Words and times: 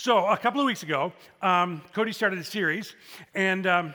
So, 0.00 0.26
a 0.26 0.36
couple 0.36 0.60
of 0.60 0.66
weeks 0.66 0.84
ago, 0.84 1.12
um, 1.42 1.82
Cody 1.92 2.12
started 2.12 2.38
a 2.38 2.44
series, 2.44 2.94
and 3.34 3.66
um, 3.66 3.94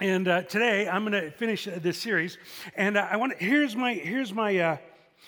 and 0.00 0.26
uh, 0.26 0.40
today 0.44 0.88
I'm 0.88 1.04
going 1.04 1.22
to 1.22 1.30
finish 1.32 1.66
this 1.66 2.00
series. 2.00 2.38
And 2.76 2.96
uh, 2.96 3.06
I 3.10 3.18
want 3.18 3.34
here's 3.36 3.76
my 3.76 3.92
here's 3.92 4.32
my 4.32 4.58
uh, 4.58 4.76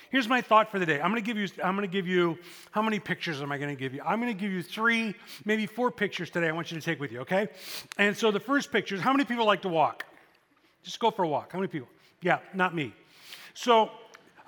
here's 0.08 0.26
my 0.26 0.40
thought 0.40 0.70
for 0.70 0.78
the 0.78 0.86
day. 0.86 1.02
I'm 1.02 1.10
going 1.10 1.22
to 1.22 1.26
give 1.26 1.36
you 1.36 1.48
I'm 1.62 1.76
going 1.76 1.86
to 1.86 1.92
give 1.92 2.06
you 2.06 2.38
how 2.70 2.80
many 2.80 2.98
pictures 2.98 3.42
am 3.42 3.52
I 3.52 3.58
going 3.58 3.68
to 3.68 3.78
give 3.78 3.92
you? 3.92 4.00
I'm 4.02 4.22
going 4.22 4.34
to 4.34 4.40
give 4.40 4.50
you 4.50 4.62
three, 4.62 5.14
maybe 5.44 5.66
four 5.66 5.90
pictures 5.90 6.30
today. 6.30 6.48
I 6.48 6.52
want 6.52 6.72
you 6.72 6.80
to 6.80 6.82
take 6.82 6.98
with 6.98 7.12
you, 7.12 7.20
okay? 7.20 7.48
And 7.98 8.16
so 8.16 8.30
the 8.30 8.40
first 8.40 8.72
picture 8.72 8.94
is 8.94 9.02
how 9.02 9.12
many 9.12 9.26
people 9.26 9.44
like 9.44 9.60
to 9.62 9.68
walk? 9.68 10.06
Just 10.82 10.98
go 10.98 11.10
for 11.10 11.24
a 11.24 11.28
walk. 11.28 11.52
How 11.52 11.58
many 11.58 11.68
people? 11.68 11.88
Yeah, 12.22 12.38
not 12.54 12.74
me. 12.74 12.94
So 13.52 13.90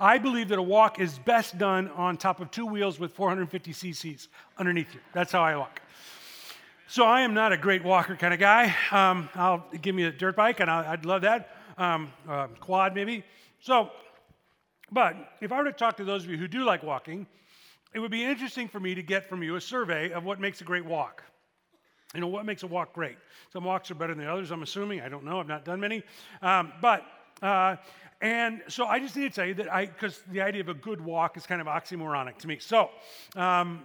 I 0.02 0.18
believe 0.18 0.48
that 0.48 0.58
a 0.58 0.62
walk 0.62 0.98
is 0.98 1.16
best 1.20 1.58
done 1.58 1.86
on 1.90 2.16
top 2.16 2.40
of 2.40 2.50
two 2.50 2.66
wheels 2.66 2.98
with 2.98 3.12
450 3.12 3.72
cc's 3.72 4.28
underneath 4.58 4.92
you. 4.92 4.98
That's 5.12 5.30
how 5.30 5.42
I 5.42 5.54
walk. 5.54 5.80
So 6.88 7.04
I 7.04 7.20
am 7.20 7.34
not 7.34 7.52
a 7.52 7.56
great 7.56 7.84
walker 7.84 8.16
kind 8.16 8.34
of 8.34 8.40
guy. 8.40 8.74
Um, 8.90 9.28
I'll 9.36 9.64
give 9.80 9.94
me 9.94 10.02
a 10.02 10.10
dirt 10.10 10.34
bike, 10.34 10.58
and 10.58 10.68
i 10.68 10.90
would 10.90 11.06
love 11.06 11.22
that. 11.22 11.50
Um, 11.78 12.12
uh, 12.28 12.48
quad 12.58 12.96
maybe. 12.96 13.22
So, 13.60 13.90
but 14.90 15.14
if 15.40 15.52
I 15.52 15.58
were 15.58 15.66
to 15.66 15.72
talk 15.72 15.98
to 15.98 16.04
those 16.04 16.24
of 16.24 16.30
you 16.30 16.36
who 16.36 16.48
do 16.48 16.64
like 16.64 16.82
walking, 16.82 17.24
it 17.94 18.00
would 18.00 18.10
be 18.10 18.24
interesting 18.24 18.66
for 18.66 18.80
me 18.80 18.96
to 18.96 19.02
get 19.04 19.28
from 19.28 19.40
you 19.44 19.54
a 19.54 19.60
survey 19.60 20.10
of 20.10 20.24
what 20.24 20.40
makes 20.40 20.60
a 20.62 20.64
great 20.64 20.84
walk. 20.84 21.22
You 22.12 22.20
know, 22.20 22.26
what 22.26 22.44
makes 22.44 22.64
a 22.64 22.66
walk 22.66 22.92
great? 22.92 23.18
Some 23.52 23.62
walks 23.62 23.88
are 23.92 23.94
better 23.94 24.16
than 24.16 24.26
others, 24.26 24.50
I'm 24.50 24.64
assuming. 24.64 25.00
I 25.00 25.08
don't 25.08 25.24
know. 25.24 25.38
I've 25.38 25.46
not 25.46 25.64
done 25.64 25.78
many. 25.78 26.02
Um, 26.42 26.72
but 26.80 27.06
uh, 27.42 27.76
and 28.20 28.62
so 28.68 28.86
I 28.86 29.00
just 29.00 29.16
need 29.16 29.30
to 29.30 29.34
tell 29.34 29.46
you 29.46 29.54
that 29.54 29.72
I, 29.72 29.86
because 29.86 30.22
the 30.30 30.40
idea 30.40 30.60
of 30.60 30.68
a 30.68 30.74
good 30.74 31.00
walk 31.00 31.36
is 31.36 31.44
kind 31.44 31.60
of 31.60 31.66
oxymoronic 31.66 32.38
to 32.38 32.46
me. 32.46 32.58
So, 32.60 32.90
um, 33.34 33.82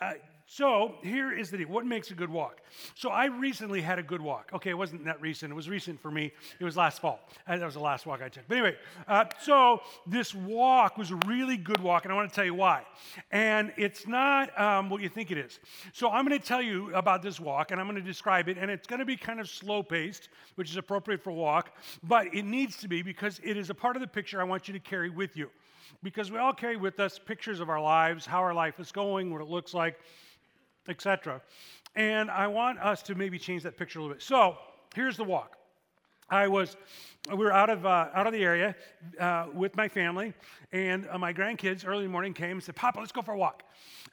uh, 0.00 0.12
so 0.46 0.96
here 1.02 1.32
is 1.32 1.50
the 1.50 1.56
deal. 1.56 1.68
What 1.68 1.86
makes 1.86 2.10
a 2.10 2.14
good 2.14 2.28
walk? 2.28 2.60
So 2.94 3.08
I 3.08 3.26
recently 3.26 3.80
had 3.80 3.98
a 3.98 4.02
good 4.02 4.20
walk. 4.20 4.50
Okay, 4.52 4.70
it 4.70 4.78
wasn't 4.78 5.04
that 5.06 5.20
recent. 5.20 5.50
It 5.50 5.54
was 5.54 5.70
recent 5.70 6.00
for 6.00 6.10
me. 6.10 6.32
It 6.60 6.64
was 6.64 6.76
last 6.76 7.00
fall. 7.00 7.20
That 7.48 7.64
was 7.64 7.74
the 7.74 7.80
last 7.80 8.04
walk 8.04 8.20
I 8.22 8.28
took. 8.28 8.46
But 8.46 8.58
anyway, 8.58 8.76
uh, 9.08 9.24
so 9.40 9.80
this 10.06 10.34
walk 10.34 10.98
was 10.98 11.10
a 11.10 11.16
really 11.26 11.56
good 11.56 11.80
walk, 11.80 12.04
and 12.04 12.12
I 12.12 12.14
want 12.14 12.28
to 12.28 12.34
tell 12.34 12.44
you 12.44 12.54
why. 12.54 12.82
And 13.30 13.72
it's 13.78 14.06
not 14.06 14.58
um, 14.60 14.90
what 14.90 15.00
you 15.00 15.08
think 15.08 15.30
it 15.30 15.38
is. 15.38 15.60
So 15.94 16.10
I'm 16.10 16.26
going 16.26 16.38
to 16.38 16.46
tell 16.46 16.62
you 16.62 16.94
about 16.94 17.22
this 17.22 17.40
walk, 17.40 17.70
and 17.70 17.80
I'm 17.80 17.86
going 17.86 18.00
to 18.00 18.06
describe 18.06 18.48
it, 18.48 18.58
and 18.58 18.70
it's 18.70 18.86
going 18.86 19.00
to 19.00 19.06
be 19.06 19.16
kind 19.16 19.40
of 19.40 19.48
slow 19.48 19.82
paced, 19.82 20.28
which 20.56 20.70
is 20.70 20.76
appropriate 20.76 21.22
for 21.22 21.30
a 21.30 21.34
walk, 21.34 21.74
but 22.02 22.26
it 22.34 22.44
needs 22.44 22.76
to 22.78 22.88
be 22.88 23.00
because 23.00 23.40
it 23.42 23.56
is 23.56 23.70
a 23.70 23.74
part 23.74 23.96
of 23.96 24.02
the 24.02 24.08
picture 24.08 24.42
I 24.42 24.44
want 24.44 24.68
you 24.68 24.74
to 24.74 24.80
carry 24.80 25.08
with 25.08 25.38
you. 25.38 25.50
Because 26.02 26.30
we 26.30 26.38
all 26.38 26.52
carry 26.52 26.76
with 26.76 27.00
us 27.00 27.18
pictures 27.18 27.60
of 27.60 27.70
our 27.70 27.80
lives, 27.80 28.26
how 28.26 28.40
our 28.40 28.54
life 28.54 28.78
is 28.78 28.92
going, 28.92 29.32
what 29.32 29.40
it 29.40 29.48
looks 29.48 29.72
like 29.72 29.98
etc. 30.88 31.40
And 31.96 32.30
I 32.30 32.46
want 32.46 32.78
us 32.78 33.02
to 33.02 33.14
maybe 33.14 33.38
change 33.38 33.62
that 33.62 33.76
picture 33.76 33.98
a 33.98 34.02
little 34.02 34.14
bit. 34.14 34.22
So 34.22 34.56
here's 34.94 35.16
the 35.16 35.24
walk. 35.24 35.56
I 36.34 36.48
was, 36.48 36.76
we 37.30 37.36
were 37.36 37.52
out 37.52 37.70
of, 37.70 37.86
uh, 37.86 38.08
out 38.12 38.26
of 38.26 38.32
the 38.32 38.42
area 38.42 38.74
uh, 39.20 39.46
with 39.54 39.76
my 39.76 39.86
family, 39.86 40.34
and 40.72 41.06
uh, 41.08 41.16
my 41.16 41.32
grandkids 41.32 41.86
early 41.86 41.98
in 42.00 42.06
the 42.06 42.12
morning 42.12 42.34
came 42.34 42.50
and 42.50 42.62
said, 42.62 42.74
Papa, 42.74 42.98
let's 42.98 43.12
go 43.12 43.22
for 43.22 43.34
a 43.34 43.38
walk 43.38 43.62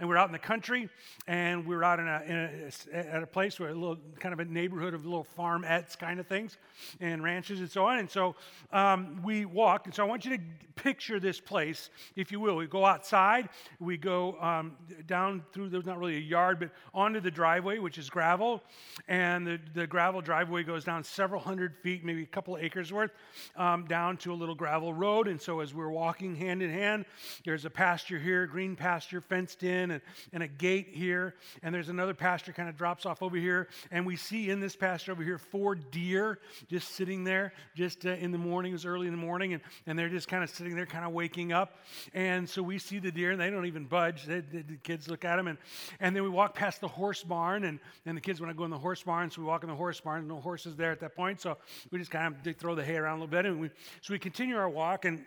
and 0.02 0.10
we 0.10 0.16
are 0.16 0.18
out 0.18 0.28
in 0.28 0.34
the 0.34 0.40
country, 0.40 0.90
and 1.28 1.64
we 1.64 1.76
were 1.76 1.84
out 1.84 2.00
in 2.00 2.08
a, 2.08 2.24
in 2.26 2.72
a, 2.92 2.98
at 2.98 3.22
a 3.22 3.28
place 3.28 3.60
where 3.60 3.70
a 3.70 3.74
little 3.74 4.00
kind 4.20 4.34
of 4.34 4.40
a 4.40 4.46
neighborhood 4.46 4.96
of 4.96 5.06
little 5.06 5.28
farmettes 5.38 5.98
kind 5.98 6.20
of 6.20 6.26
things, 6.26 6.58
and 7.00 7.24
ranches 7.24 7.60
and 7.60 7.70
so 7.70 7.86
on. 7.86 8.00
And 8.00 8.10
so 8.10 8.36
um, 8.74 9.22
we 9.24 9.46
walked. 9.46 9.86
And 9.86 9.94
so 9.94 10.04
I 10.04 10.08
want 10.08 10.26
you 10.26 10.36
to 10.36 10.44
picture 10.74 11.20
this 11.20 11.40
place, 11.40 11.92
if 12.16 12.32
you 12.32 12.40
will. 12.40 12.56
We 12.56 12.66
go 12.66 12.84
outside, 12.84 13.50
we 13.80 13.96
go 13.96 14.42
um, 14.42 14.76
down 15.06 15.44
through. 15.54 15.70
There's 15.70 15.86
not 15.86 16.00
really 16.00 16.18
a 16.18 16.20
yard, 16.20 16.60
but 16.60 16.72
onto 16.96 17.20
the 17.20 17.32
driveway, 17.32 17.78
which 17.78 18.00
is 18.00 18.10
gravel, 18.10 18.64
and 19.08 19.46
the, 19.46 19.60
the 19.76 19.86
gravel 19.86 20.22
driveway 20.22 20.64
goes 20.64 20.84
down 20.84 21.04
several 21.04 21.40
hundred 21.40 21.76
feet, 21.84 22.04
maybe 22.12 22.24
a 22.24 22.26
couple 22.26 22.58
acres 22.58 22.92
worth, 22.92 23.12
um, 23.56 23.86
down 23.86 24.18
to 24.18 24.34
a 24.34 24.36
little 24.36 24.54
gravel 24.54 24.94
road. 24.94 25.30
And 25.30 25.42
so 25.42 25.62
as 25.62 25.74
we're 25.74 25.90
walking 25.90 26.36
hand 26.36 26.62
in 26.62 26.70
hand, 26.70 27.06
there's 27.46 27.64
a 27.64 27.70
pasture 27.70 28.20
here, 28.20 28.46
green 28.46 28.76
pasture 28.76 29.22
fenced 29.22 29.64
in 29.64 29.92
and, 29.92 30.02
and 30.34 30.44
a 30.44 30.48
gate 30.48 30.90
here. 30.92 31.36
And 31.64 31.74
there's 31.74 31.88
another 31.88 32.14
pasture 32.14 32.52
kind 32.52 32.68
of 32.68 32.76
drops 32.76 33.06
off 33.06 33.24
over 33.24 33.38
here. 33.38 33.70
And 33.92 34.06
we 34.06 34.18
see 34.18 34.50
in 34.50 34.60
this 34.60 34.76
pasture 34.76 35.14
over 35.14 35.24
here 35.24 35.38
four 35.38 35.76
deer 35.76 36.40
just 36.68 36.96
sitting 36.96 37.24
there 37.24 37.54
just 37.76 38.06
uh, 38.06 38.10
in 38.10 38.32
the 38.32 38.38
morning. 38.38 38.72
It 38.72 38.76
was 38.76 38.86
early 38.86 39.08
in 39.08 39.14
the 39.14 39.26
morning. 39.26 39.54
And, 39.54 39.64
and 39.88 39.98
they're 39.98 40.10
just 40.10 40.28
kind 40.28 40.44
of 40.44 40.50
sitting 40.50 40.76
there, 40.76 40.86
kind 40.86 41.06
of 41.06 41.14
waking 41.14 41.54
up. 41.54 41.78
And 42.14 42.50
so 42.50 42.62
we 42.62 42.78
see 42.78 43.00
the 43.00 43.12
deer 43.12 43.32
and 43.32 43.40
they 43.40 43.50
don't 43.50 43.68
even 43.68 43.86
budge. 43.86 44.26
They, 44.26 44.42
they, 44.42 44.64
the 44.64 44.76
kids 44.84 45.08
look 45.08 45.24
at 45.24 45.38
them. 45.38 45.48
And, 45.48 45.58
and 46.02 46.14
then 46.14 46.24
we 46.24 46.30
walk 46.30 46.56
past 46.56 46.82
the 46.82 46.90
horse 46.90 47.24
barn. 47.24 47.64
And, 47.64 47.80
and 48.06 48.18
the 48.18 48.22
kids 48.22 48.42
want 48.42 48.52
to 48.52 48.58
go 48.58 48.66
in 48.66 48.72
the 48.72 48.78
horse 48.78 49.02
barn. 49.02 49.32
So 49.32 49.42
we 49.42 49.48
walk 49.48 49.64
in 49.64 49.70
the 49.70 49.76
horse 49.76 50.02
barn. 50.02 50.20
and 50.20 50.28
No 50.28 50.42
horses 50.42 50.76
there 50.76 50.92
at 50.92 51.00
that 51.00 51.16
point. 51.16 51.40
So 51.40 51.58
we 51.92 52.00
just 52.00 52.12
kind 52.12 52.34
of 52.34 52.56
throw 52.56 52.74
the 52.74 52.84
hay 52.84 52.96
around 52.96 53.18
a 53.18 53.22
little 53.22 53.28
bit. 53.28 53.46
And 53.46 53.60
we, 53.60 53.70
so 54.02 54.14
we 54.14 54.20
continue 54.20 54.56
our 54.56 54.70
walk. 54.70 55.06
And 55.06 55.26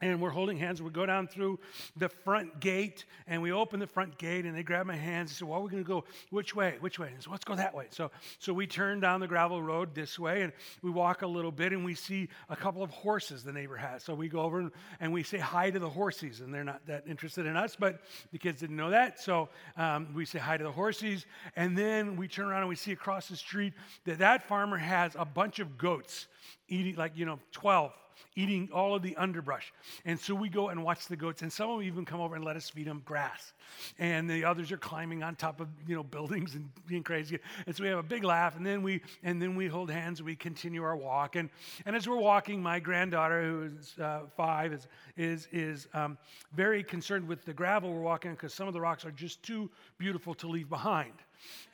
and 0.00 0.20
we're 0.20 0.30
holding 0.30 0.56
hands. 0.56 0.80
We 0.80 0.90
go 0.90 1.06
down 1.06 1.26
through 1.26 1.58
the 1.96 2.08
front 2.08 2.60
gate 2.60 3.04
and 3.26 3.42
we 3.42 3.52
open 3.52 3.80
the 3.80 3.86
front 3.86 4.18
gate 4.18 4.44
and 4.44 4.56
they 4.56 4.62
grab 4.62 4.86
my 4.86 4.96
hands 4.96 5.30
and 5.30 5.38
say, 5.38 5.44
Well, 5.44 5.62
we're 5.62 5.70
going 5.70 5.82
to 5.82 5.88
go 5.88 6.04
which 6.30 6.54
way? 6.54 6.76
Which 6.80 6.98
way? 6.98 7.10
And 7.14 7.22
so 7.22 7.30
let's 7.30 7.44
go 7.44 7.54
that 7.56 7.74
way. 7.74 7.86
So, 7.90 8.10
so 8.38 8.52
we 8.52 8.66
turn 8.66 9.00
down 9.00 9.20
the 9.20 9.26
gravel 9.26 9.62
road 9.62 9.94
this 9.94 10.18
way 10.18 10.42
and 10.42 10.52
we 10.82 10.90
walk 10.90 11.22
a 11.22 11.26
little 11.26 11.50
bit 11.50 11.72
and 11.72 11.84
we 11.84 11.94
see 11.94 12.28
a 12.48 12.56
couple 12.56 12.82
of 12.82 12.90
horses 12.90 13.42
the 13.42 13.52
neighbor 13.52 13.76
has. 13.76 14.04
So 14.04 14.14
we 14.14 14.28
go 14.28 14.40
over 14.40 14.60
and, 14.60 14.70
and 15.00 15.12
we 15.12 15.22
say 15.22 15.38
hi 15.38 15.70
to 15.70 15.78
the 15.78 15.90
horses 15.90 16.40
and 16.40 16.54
they're 16.54 16.64
not 16.64 16.86
that 16.86 17.04
interested 17.08 17.46
in 17.46 17.56
us, 17.56 17.76
but 17.78 18.00
the 18.32 18.38
kids 18.38 18.60
didn't 18.60 18.76
know 18.76 18.90
that. 18.90 19.20
So 19.20 19.48
um, 19.76 20.08
we 20.14 20.24
say 20.24 20.38
hi 20.38 20.56
to 20.56 20.64
the 20.64 20.72
horses 20.72 21.26
and 21.56 21.76
then 21.76 22.16
we 22.16 22.28
turn 22.28 22.46
around 22.46 22.60
and 22.60 22.68
we 22.68 22.76
see 22.76 22.92
across 22.92 23.28
the 23.28 23.36
street 23.36 23.72
that 24.04 24.18
that 24.18 24.44
farmer 24.44 24.76
has 24.76 25.16
a 25.18 25.24
bunch 25.24 25.58
of 25.58 25.76
goats 25.76 26.28
eating, 26.68 26.96
like, 26.96 27.12
you 27.16 27.26
know, 27.26 27.38
12 27.52 27.92
eating 28.36 28.68
all 28.72 28.94
of 28.94 29.02
the 29.02 29.16
underbrush. 29.16 29.72
And 30.04 30.18
so 30.18 30.34
we 30.34 30.48
go 30.48 30.68
and 30.68 30.82
watch 30.82 31.06
the 31.06 31.16
goats, 31.16 31.42
and 31.42 31.52
some 31.52 31.70
of 31.70 31.78
them 31.78 31.86
even 31.86 32.04
come 32.04 32.20
over 32.20 32.34
and 32.34 32.44
let 32.44 32.56
us 32.56 32.70
feed 32.70 32.86
them 32.86 33.02
grass. 33.04 33.52
And 33.98 34.28
the 34.28 34.44
others 34.44 34.72
are 34.72 34.76
climbing 34.76 35.22
on 35.22 35.36
top 35.36 35.60
of 35.60 35.68
you 35.86 35.94
know 35.94 36.02
buildings 36.18 36.54
and 36.54 36.70
being 36.86 37.02
crazy. 37.02 37.38
And 37.66 37.74
so 37.74 37.82
we 37.82 37.88
have 37.88 37.98
a 37.98 38.02
big 38.02 38.24
laugh, 38.24 38.56
and 38.56 38.64
then 38.64 38.82
we 38.82 39.02
and 39.22 39.40
then 39.40 39.56
we 39.56 39.66
hold 39.66 39.90
hands 39.90 40.20
and 40.20 40.26
we 40.26 40.36
continue 40.36 40.82
our 40.82 40.96
walk. 40.96 41.36
And 41.36 41.50
and 41.86 41.96
as 41.96 42.08
we're 42.08 42.16
walking, 42.16 42.62
my 42.62 42.80
granddaughter, 42.80 43.42
who 43.42 43.70
is 43.78 43.94
uh, 44.00 44.20
five, 44.36 44.72
is 44.72 44.86
is 45.16 45.48
is 45.52 45.88
um, 45.94 46.18
very 46.54 46.82
concerned 46.82 47.26
with 47.26 47.44
the 47.44 47.52
gravel 47.52 47.92
we're 47.92 48.00
walking 48.00 48.32
because 48.32 48.54
some 48.54 48.68
of 48.68 48.74
the 48.74 48.80
rocks 48.80 49.04
are 49.04 49.10
just 49.10 49.42
too 49.42 49.70
beautiful 49.98 50.34
to 50.34 50.48
leave 50.48 50.68
behind. 50.68 51.12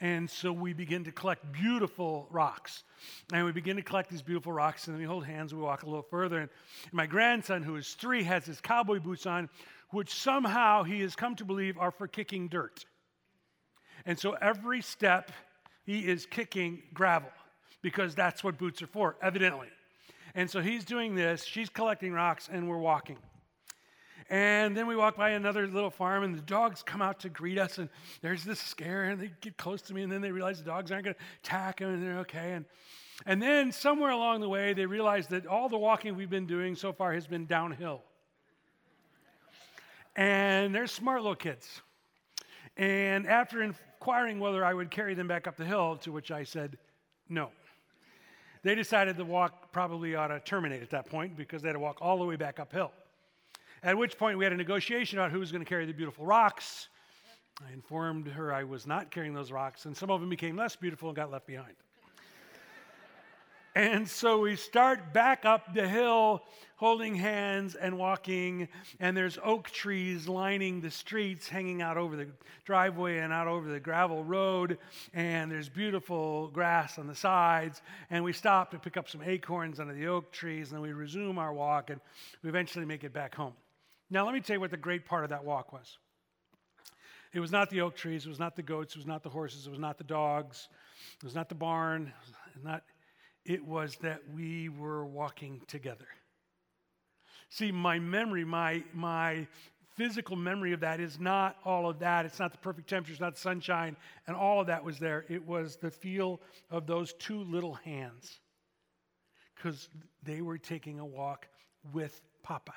And 0.00 0.28
so 0.28 0.52
we 0.52 0.72
begin 0.72 1.04
to 1.04 1.12
collect 1.12 1.50
beautiful 1.52 2.26
rocks. 2.30 2.84
And 3.32 3.44
we 3.44 3.52
begin 3.52 3.76
to 3.76 3.82
collect 3.82 4.10
these 4.10 4.22
beautiful 4.22 4.52
rocks, 4.52 4.86
and 4.86 4.94
then 4.94 5.00
we 5.00 5.06
hold 5.06 5.24
hands 5.24 5.52
and 5.52 5.60
we 5.60 5.66
walk 5.66 5.82
a 5.82 5.86
little 5.86 6.02
further. 6.02 6.38
And 6.40 6.50
my 6.92 7.06
grandson, 7.06 7.62
who 7.62 7.76
is 7.76 7.94
three, 7.94 8.22
has 8.24 8.44
his 8.44 8.60
cowboy 8.60 9.00
boots 9.00 9.26
on, 9.26 9.48
which 9.90 10.12
somehow 10.12 10.82
he 10.82 11.00
has 11.00 11.14
come 11.14 11.36
to 11.36 11.44
believe 11.44 11.78
are 11.78 11.90
for 11.90 12.08
kicking 12.08 12.48
dirt. 12.48 12.84
And 14.06 14.18
so 14.18 14.32
every 14.32 14.82
step, 14.82 15.30
he 15.84 16.00
is 16.00 16.26
kicking 16.26 16.82
gravel 16.92 17.30
because 17.82 18.14
that's 18.14 18.42
what 18.42 18.58
boots 18.58 18.82
are 18.82 18.86
for, 18.86 19.16
evidently. 19.22 19.68
And 20.34 20.50
so 20.50 20.60
he's 20.60 20.84
doing 20.84 21.14
this, 21.14 21.44
she's 21.44 21.68
collecting 21.68 22.12
rocks, 22.12 22.48
and 22.50 22.68
we're 22.68 22.78
walking. 22.78 23.18
And 24.30 24.76
then 24.76 24.86
we 24.86 24.96
walk 24.96 25.16
by 25.16 25.30
another 25.30 25.66
little 25.66 25.90
farm, 25.90 26.24
and 26.24 26.34
the 26.34 26.42
dogs 26.42 26.82
come 26.82 27.02
out 27.02 27.20
to 27.20 27.28
greet 27.28 27.58
us, 27.58 27.78
and 27.78 27.88
there's 28.22 28.44
this 28.44 28.58
scare, 28.58 29.04
and 29.04 29.20
they 29.20 29.30
get 29.40 29.56
close 29.56 29.82
to 29.82 29.94
me, 29.94 30.02
and 30.02 30.10
then 30.10 30.22
they 30.22 30.32
realize 30.32 30.58
the 30.58 30.64
dogs 30.64 30.90
aren't 30.90 31.04
going 31.04 31.14
to 31.14 31.20
attack 31.42 31.80
them, 31.80 31.90
and 31.90 32.02
they're 32.02 32.18
okay. 32.20 32.52
And, 32.52 32.64
and 33.26 33.42
then 33.42 33.70
somewhere 33.70 34.10
along 34.10 34.40
the 34.40 34.48
way, 34.48 34.72
they 34.72 34.86
realize 34.86 35.26
that 35.28 35.46
all 35.46 35.68
the 35.68 35.78
walking 35.78 36.16
we've 36.16 36.30
been 36.30 36.46
doing 36.46 36.74
so 36.74 36.92
far 36.92 37.12
has 37.12 37.26
been 37.26 37.46
downhill. 37.46 38.02
And 40.16 40.74
they're 40.74 40.86
smart 40.86 41.20
little 41.20 41.34
kids. 41.34 41.82
And 42.76 43.26
after 43.26 43.62
inquiring 43.62 44.40
whether 44.40 44.64
I 44.64 44.72
would 44.72 44.90
carry 44.90 45.14
them 45.14 45.28
back 45.28 45.46
up 45.46 45.56
the 45.56 45.64
hill, 45.64 45.96
to 45.98 46.12
which 46.12 46.30
I 46.30 46.44
said 46.44 46.78
no, 47.28 47.50
they 48.62 48.74
decided 48.74 49.16
the 49.16 49.24
walk 49.24 49.72
probably 49.72 50.14
ought 50.14 50.28
to 50.28 50.40
terminate 50.40 50.82
at 50.82 50.90
that 50.90 51.06
point 51.06 51.36
because 51.36 51.62
they 51.62 51.68
had 51.68 51.74
to 51.74 51.78
walk 51.78 51.98
all 52.00 52.18
the 52.18 52.24
way 52.24 52.36
back 52.36 52.58
uphill. 52.58 52.92
At 53.84 53.98
which 53.98 54.16
point 54.16 54.38
we 54.38 54.44
had 54.44 54.52
a 54.54 54.56
negotiation 54.56 55.18
about 55.18 55.30
who 55.30 55.38
was 55.38 55.52
going 55.52 55.62
to 55.62 55.68
carry 55.68 55.84
the 55.84 55.92
beautiful 55.92 56.24
rocks. 56.24 56.88
I 57.60 57.70
informed 57.70 58.26
her 58.28 58.50
I 58.50 58.64
was 58.64 58.86
not 58.86 59.10
carrying 59.10 59.34
those 59.34 59.52
rocks, 59.52 59.84
and 59.84 59.94
some 59.94 60.10
of 60.10 60.22
them 60.22 60.30
became 60.30 60.56
less 60.56 60.74
beautiful 60.74 61.10
and 61.10 61.16
got 61.16 61.30
left 61.30 61.46
behind. 61.46 61.74
And 63.74 64.08
so 64.08 64.38
we 64.38 64.56
start 64.56 65.12
back 65.12 65.44
up 65.44 65.74
the 65.74 65.86
hill, 65.86 66.44
holding 66.76 67.14
hands 67.14 67.74
and 67.74 67.98
walking, 67.98 68.68
and 69.00 69.14
there's 69.14 69.38
oak 69.44 69.70
trees 69.70 70.28
lining 70.28 70.80
the 70.80 70.90
streets, 70.90 71.46
hanging 71.46 71.82
out 71.82 71.98
over 71.98 72.16
the 72.16 72.28
driveway 72.64 73.18
and 73.18 73.34
out 73.34 73.48
over 73.48 73.70
the 73.70 73.80
gravel 73.80 74.24
road, 74.24 74.78
and 75.12 75.52
there's 75.52 75.68
beautiful 75.68 76.48
grass 76.48 76.98
on 76.98 77.06
the 77.06 77.14
sides. 77.14 77.82
And 78.08 78.24
we 78.24 78.32
stop 78.32 78.70
to 78.70 78.78
pick 78.78 78.96
up 78.96 79.10
some 79.10 79.20
acorns 79.22 79.78
under 79.78 79.92
the 79.92 80.06
oak 80.06 80.32
trees, 80.32 80.68
and 80.68 80.76
then 80.76 80.82
we 80.82 80.94
resume 80.94 81.36
our 81.36 81.52
walk, 81.52 81.90
and 81.90 82.00
we 82.42 82.48
eventually 82.48 82.86
make 82.86 83.04
it 83.04 83.12
back 83.12 83.34
home. 83.34 83.52
Now, 84.10 84.24
let 84.24 84.34
me 84.34 84.40
tell 84.40 84.54
you 84.54 84.60
what 84.60 84.70
the 84.70 84.76
great 84.76 85.06
part 85.06 85.24
of 85.24 85.30
that 85.30 85.44
walk 85.44 85.72
was. 85.72 85.98
It 87.32 87.40
was 87.40 87.50
not 87.50 87.68
the 87.68 87.80
oak 87.80 87.96
trees, 87.96 88.26
it 88.26 88.28
was 88.28 88.38
not 88.38 88.54
the 88.54 88.62
goats, 88.62 88.94
it 88.94 88.98
was 88.98 89.06
not 89.06 89.24
the 89.24 89.28
horses, 89.28 89.66
it 89.66 89.70
was 89.70 89.80
not 89.80 89.98
the 89.98 90.04
dogs, 90.04 90.68
it 91.16 91.24
was 91.24 91.34
not 91.34 91.48
the 91.48 91.56
barn, 91.56 92.12
it 92.22 92.54
was, 92.54 92.64
not, 92.64 92.82
it 93.44 93.64
was 93.64 93.96
that 94.02 94.20
we 94.32 94.68
were 94.68 95.04
walking 95.04 95.60
together. 95.66 96.06
See, 97.48 97.72
my 97.72 97.98
memory, 97.98 98.44
my, 98.44 98.84
my 98.92 99.48
physical 99.96 100.36
memory 100.36 100.72
of 100.72 100.80
that 100.80 101.00
is 101.00 101.18
not 101.18 101.56
all 101.64 101.88
of 101.88 101.98
that. 102.00 102.26
It's 102.26 102.38
not 102.38 102.52
the 102.52 102.58
perfect 102.58 102.88
temperature, 102.88 103.12
it's 103.12 103.20
not 103.20 103.38
sunshine, 103.38 103.96
and 104.26 104.36
all 104.36 104.60
of 104.60 104.66
that 104.66 104.84
was 104.84 104.98
there. 104.98 105.24
It 105.28 105.44
was 105.44 105.76
the 105.76 105.90
feel 105.90 106.40
of 106.70 106.86
those 106.86 107.14
two 107.14 107.42
little 107.44 107.74
hands 107.74 108.40
because 109.54 109.88
they 110.22 110.40
were 110.40 110.58
taking 110.58 110.98
a 111.00 111.06
walk 111.06 111.48
with 111.92 112.20
Papa. 112.42 112.74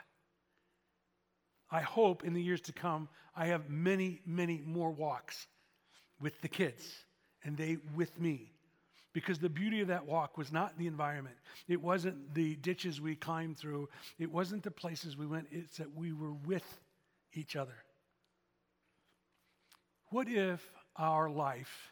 I 1.69 1.81
hope 1.81 2.24
in 2.24 2.34
the 2.34 2.42
years 2.42 2.62
to 2.62 2.74
come, 2.74 3.10
I 3.36 3.48
have 3.48 3.69
many, 3.69 4.22
many 4.25 4.62
more 4.66 4.92
walks 4.92 5.48
with 6.19 6.40
the 6.42 6.48
kids 6.48 6.86
and 7.44 7.58
they 7.58 7.78
with 7.96 8.19
me. 8.19 8.52
Because 9.14 9.40
the 9.40 9.50
beauty 9.50 9.81
of 9.81 9.88
that 9.88 10.06
walk 10.06 10.38
was 10.38 10.52
not 10.52 10.78
the 10.78 10.86
environment. 10.86 11.38
It 11.68 11.81
wasn't 11.81 12.36
the 12.36 12.56
ditches 12.58 13.02
we 13.02 13.16
climbed 13.16 13.58
through. 13.58 13.90
It 14.19 14.31
wasn't 14.31 14.64
the 14.64 14.72
places 14.72 15.18
we 15.18 15.25
went. 15.25 15.48
It's 15.52 15.78
that 15.78 15.96
we 15.96 16.14
were 16.14 16.34
with 16.34 16.80
each 17.34 17.56
other. 17.56 17.74
What 20.10 20.28
if 20.30 20.62
our 20.96 21.30
life, 21.30 21.92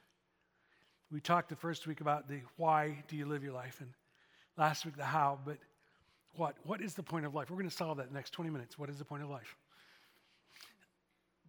we 1.12 1.20
talked 1.20 1.50
the 1.50 1.56
first 1.56 1.88
week 1.88 2.02
about 2.02 2.28
the 2.28 2.42
why 2.58 3.04
do 3.08 3.16
you 3.16 3.26
live 3.26 3.44
your 3.44 3.54
life, 3.54 3.82
and 3.82 3.90
last 4.58 4.86
week 4.86 4.96
the 4.96 5.04
how, 5.04 5.40
but 5.46 5.58
what? 6.36 6.56
What 6.64 6.82
is 6.82 6.94
the 6.94 7.04
point 7.04 7.26
of 7.26 7.34
life? 7.34 7.50
We're 7.50 7.58
going 7.58 7.70
to 7.70 7.76
solve 7.76 7.98
that 7.98 8.14
next 8.14 8.32
20 8.32 8.52
minutes. 8.52 8.78
What 8.78 8.90
is 8.90 8.98
the 8.98 9.06
point 9.06 9.24
of 9.24 9.30
life? 9.30 9.56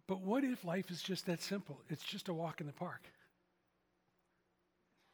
But 0.07 0.21
what 0.21 0.43
if 0.43 0.63
life 0.63 0.89
is 0.89 1.01
just 1.01 1.25
that 1.25 1.41
simple? 1.41 1.81
It's 1.89 2.03
just 2.03 2.29
a 2.29 2.33
walk 2.33 2.61
in 2.61 2.67
the 2.67 2.73
park. 2.73 3.01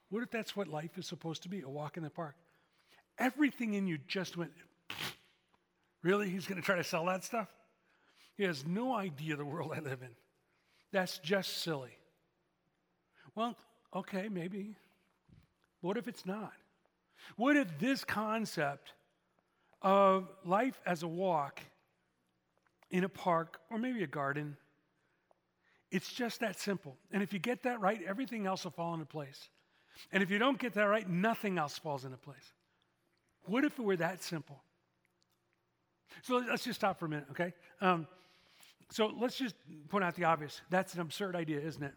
What 0.10 0.22
if 0.22 0.30
that's 0.30 0.56
what 0.56 0.68
life 0.68 0.98
is 0.98 1.08
supposed 1.08 1.44
to 1.44 1.50
be 1.50 1.62
a 1.62 1.70
walk 1.70 1.98
in 1.98 2.04
the 2.04 2.10
park? 2.10 2.36
Everything 3.18 3.74
in 3.74 3.88
you 3.88 3.98
just 4.08 4.38
went, 4.38 4.52
really? 6.04 6.30
He's 6.30 6.46
going 6.46 6.62
to 6.62 6.66
try 6.66 6.76
to 6.76 6.84
sell 6.84 7.06
that 7.06 7.24
stuff? 7.24 7.48
He 8.36 8.44
has 8.44 8.66
no 8.66 8.96
idea 8.96 9.36
the 9.36 9.46
world 9.46 9.72
I 9.76 9.80
live 9.80 10.02
in. 10.02 10.16
That's 10.92 11.18
just 11.20 11.64
silly. 11.64 11.98
Well, 13.36 13.58
okay, 13.96 14.30
maybe. 14.30 14.76
What 15.82 15.98
if 15.98 16.08
it's 16.08 16.26
not? 16.26 16.54
What 17.36 17.58
if 17.58 17.80
this 17.80 18.04
concept 18.04 18.94
of 19.82 20.30
life 20.46 20.80
as 20.86 21.04
a 21.04 21.08
walk 21.08 21.62
in 22.92 23.04
a 23.04 23.10
park 23.10 23.60
or 23.72 23.78
maybe 23.80 24.04
a 24.04 24.08
garden, 24.08 24.56
it's 25.94 26.12
just 26.12 26.40
that 26.40 26.60
simple. 26.60 26.98
And 27.12 27.22
if 27.22 27.32
you 27.32 27.40
get 27.40 27.64
that 27.64 27.80
right, 27.80 28.02
everything 28.06 28.48
else 28.48 28.64
will 28.64 28.72
fall 28.72 28.96
into 28.96 29.06
place. 29.06 29.50
And 30.12 30.24
if 30.24 30.32
you 30.32 30.40
don't 30.40 30.58
get 30.58 30.74
that 30.74 30.86
right, 30.86 31.08
nothing 31.08 31.60
else 31.60 31.78
falls 31.78 32.04
into 32.04 32.18
place. 32.18 32.52
What 33.46 33.64
if 33.64 33.78
it 33.78 33.84
were 33.84 33.96
that 33.98 34.24
simple? 34.24 34.64
So 36.24 36.44
let's 36.50 36.64
just 36.64 36.80
stop 36.80 37.00
for 37.00 37.06
a 37.06 37.10
minute, 37.10 37.28
okay? 37.32 37.54
Um, 37.80 38.08
so 38.90 39.14
let's 39.20 39.38
just 39.38 39.54
point 39.90 40.04
out 40.04 40.16
the 40.16 40.24
obvious. 40.24 40.62
That's 40.72 40.96
an 40.96 41.02
absurd 41.02 41.36
idea, 41.36 41.60
isn't 41.60 41.84
it? 41.84 41.94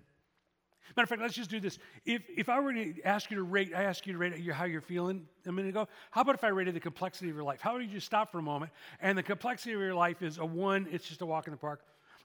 Matter 0.95 1.05
of 1.05 1.09
fact, 1.09 1.23
let's 1.23 1.35
just 1.35 1.51
do 1.51 1.59
this. 1.59 1.79
If, 2.05 2.23
if 2.37 2.51
I 2.51 2.61
were 2.61 2.75
to 2.75 2.95
ask 3.03 3.31
you 3.31 3.39
to 3.39 3.43
rate, 3.45 3.73
I 3.75 3.85
ask 3.85 4.07
you 4.07 4.13
to 4.13 4.19
rate 4.19 4.39
how 4.53 4.67
you're 4.67 4.83
feeling 4.83 5.27
a 5.47 5.53
minute 5.53 5.71
ago. 5.71 5.89
How 6.11 6.21
about 6.21 6.35
if 6.35 6.45
I 6.45 6.49
rated 6.49 6.75
the 6.75 6.81
complexity 6.81 7.31
of 7.31 7.35
your 7.35 7.45
life? 7.45 7.63
How 7.63 7.71
about 7.71 7.83
you 7.83 7.89
just 7.89 8.07
stop 8.07 8.31
for 8.31 8.39
a 8.39 8.43
moment? 8.43 8.73
And 9.01 9.17
the 9.17 9.23
complexity 9.23 9.73
of 9.73 9.81
your 9.81 9.95
life 9.95 10.21
is 10.21 10.37
a 10.37 10.45
one, 10.45 10.87
it's 10.91 11.09
just 11.09 11.23
a 11.23 11.27
walk 11.27 11.47
in 11.47 11.53
the 11.53 11.57
park. 11.57 11.81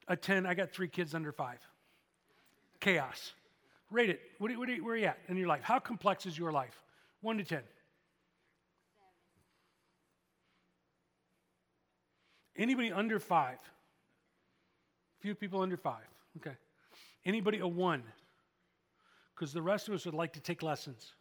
A 0.08 0.16
10, 0.16 0.46
I 0.46 0.54
got 0.54 0.72
three 0.72 0.88
kids 0.88 1.14
under 1.14 1.32
five. 1.32 1.60
Chaos. 2.80 3.34
Rate 3.90 4.10
it. 4.10 4.22
What, 4.40 4.56
what, 4.58 4.70
where 4.70 4.94
are 4.94 4.98
you 4.98 5.06
at 5.06 5.20
in 5.28 5.38
your 5.38 5.48
life? 5.48 5.62
How 5.64 5.80
complex 5.80 6.26
is 6.26 6.38
your 6.38 6.52
life? 6.52 6.82
One 7.22 7.38
to 7.38 7.44
10. 7.44 7.62
Anybody 12.58 12.92
under 12.92 13.20
five? 13.20 13.58
Few 15.20 15.36
people 15.36 15.62
under 15.62 15.78
five. 15.78 16.08
Okay. 16.38 16.56
Anybody 17.26 17.60
a 17.60 17.68
one? 17.68 18.04
Because 19.36 19.54
the 19.54 19.62
rest 19.62 19.88
of 19.88 19.94
us 19.94 20.06
would 20.06 20.14
like 20.14 20.34
to 20.34 20.40
take 20.40 20.64
lessons. 20.64 21.14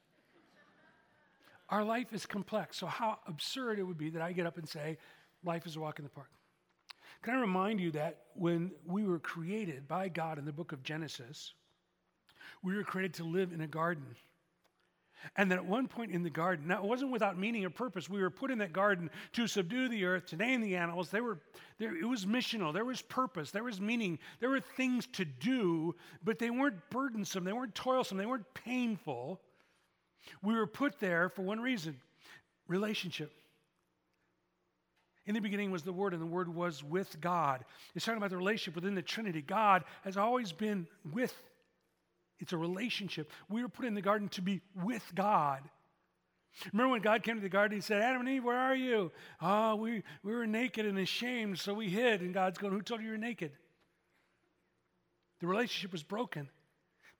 Our 1.69 1.85
life 1.85 2.12
is 2.12 2.26
complex. 2.26 2.79
So, 2.79 2.87
how 2.87 3.19
absurd 3.26 3.79
it 3.79 3.85
would 3.85 3.99
be 3.99 4.11
that 4.11 4.23
I 4.23 4.33
get 4.33 4.47
up 4.47 4.59
and 4.59 4.69
say, 4.69 4.99
life 5.44 5.67
is 5.67 5.76
a 5.76 5.81
walk 5.81 5.99
in 5.99 6.05
the 6.05 6.11
park. 6.11 6.31
Can 7.23 7.35
I 7.35 7.41
remind 7.41 7.81
you 7.81 7.91
that 7.93 8.19
when 8.35 8.71
we 8.87 9.05
were 9.05 9.19
created 9.19 9.87
by 9.87 10.09
God 10.09 10.39
in 10.39 10.45
the 10.45 10.53
book 10.53 10.73
of 10.73 10.83
Genesis, 10.83 11.53
we 12.63 12.75
were 12.75 12.85
created 12.85 13.15
to 13.15 13.25
live 13.25 13.53
in 13.53 13.61
a 13.61 13.67
garden. 13.67 14.17
And 15.37 15.51
that 15.51 15.59
at 15.59 15.67
one 15.67 15.87
point 15.87 16.13
in 16.13 16.23
the 16.23 16.31
garden, 16.31 16.69
now 16.69 16.83
it 16.83 16.89
wasn't 16.89 17.11
without 17.11 17.39
meaning 17.39 17.63
or 17.67 17.71
purpose. 17.71 18.09
We 18.09 18.23
were 18.23 18.31
put 18.31 18.51
in 18.51 18.57
that 18.59 18.73
garden 18.73 19.11
to 19.35 19.47
subdue 19.47 19.91
the 19.91 20.07
earth, 20.07 20.25
to 20.29 20.37
name 20.37 20.63
the 20.63 20.77
animals. 20.77 21.11
They 21.11 21.21
were, 21.21 21.39
there, 21.79 21.95
it 21.95 22.07
was 22.07 22.25
missional. 22.25 22.73
There 22.73 22.87
was 22.87 23.03
purpose. 23.03 23.51
There 23.51 23.63
was 23.63 23.83
meaning. 23.83 24.19
There 24.39 24.49
were 24.49 24.61
things 24.61 25.07
to 25.09 25.27
do, 25.27 25.95
but 26.25 26.39
they 26.39 26.49
weren't 26.49 26.79
burdensome. 26.89 27.45
They 27.45 27.53
weren't 27.53 27.75
toilsome. 27.75 28.17
They 28.17 28.25
weren't 28.25 28.55
painful. 28.55 29.43
We 30.43 30.55
were 30.55 30.67
put 30.67 30.99
there 30.99 31.29
for 31.29 31.43
one 31.43 31.61
reason 31.61 32.01
relationship. 32.67 33.31
In 35.31 35.35
the 35.35 35.41
beginning 35.41 35.71
was 35.71 35.85
the 35.85 35.93
Word, 35.93 36.12
and 36.12 36.21
the 36.21 36.27
Word 36.27 36.53
was 36.53 36.82
with 36.82 37.21
God. 37.21 37.65
It's 37.94 38.05
talking 38.05 38.17
about 38.17 38.31
the 38.31 38.37
relationship 38.37 38.75
within 38.75 38.97
the 38.97 39.00
Trinity. 39.00 39.41
God 39.41 39.85
has 40.03 40.17
always 40.17 40.50
been 40.50 40.88
with 41.12 41.32
it's 42.41 42.53
a 42.53 42.56
relationship. 42.56 43.31
We 43.49 43.62
were 43.62 43.69
put 43.69 43.85
in 43.85 43.94
the 43.94 44.03
garden 44.03 44.29
to 44.31 44.43
be 44.43 44.61
with 44.75 45.05
God. 45.15 45.61
Remember 46.73 46.91
when 46.91 47.00
God 47.00 47.23
came 47.23 47.37
to 47.37 47.41
the 47.41 47.49
garden, 47.49 47.79
he 47.79 47.81
said, 47.81 48.03
Adam 48.03 48.23
and 48.23 48.29
Eve, 48.29 48.43
where 48.43 48.59
are 48.59 48.75
you? 48.75 49.12
Oh, 49.41 49.77
we, 49.77 50.03
we 50.25 50.32
were 50.32 50.49
naked 50.49 50.85
and 50.85 50.99
ashamed, 50.99 51.61
so 51.61 51.75
we 51.75 51.88
hid. 51.88 52.23
And 52.23 52.35
God's 52.35 52.59
going, 52.59 52.73
Who 52.73 52.83
told 52.83 53.00
you 53.00 53.06
you 53.06 53.12
were 53.12 53.19
naked? 53.19 53.53
The 55.38 55.47
relationship 55.47 55.93
was 55.93 56.03
broken 56.03 56.49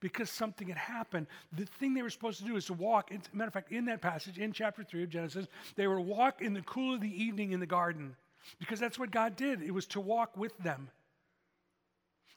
because 0.01 0.29
something 0.29 0.67
had 0.67 0.77
happened. 0.77 1.27
The 1.53 1.65
thing 1.65 1.93
they 1.93 2.01
were 2.01 2.09
supposed 2.09 2.39
to 2.39 2.45
do 2.45 2.57
is 2.57 2.65
to 2.65 2.73
walk. 2.73 3.11
A 3.11 3.35
matter 3.35 3.47
of 3.47 3.53
fact, 3.53 3.71
in 3.71 3.85
that 3.85 4.01
passage, 4.01 4.37
in 4.37 4.51
chapter 4.51 4.83
3 4.83 5.03
of 5.03 5.09
Genesis, 5.09 5.47
they 5.75 5.87
were 5.87 5.95
to 5.95 6.01
walk 6.01 6.41
in 6.41 6.53
the 6.53 6.61
cool 6.63 6.95
of 6.95 7.01
the 7.01 7.23
evening 7.23 7.53
in 7.53 7.59
the 7.59 7.65
garden 7.65 8.15
because 8.59 8.79
that's 8.79 8.99
what 8.99 9.11
God 9.11 9.37
did. 9.37 9.61
It 9.61 9.71
was 9.71 9.85
to 9.87 10.01
walk 10.01 10.35
with 10.35 10.57
them. 10.57 10.89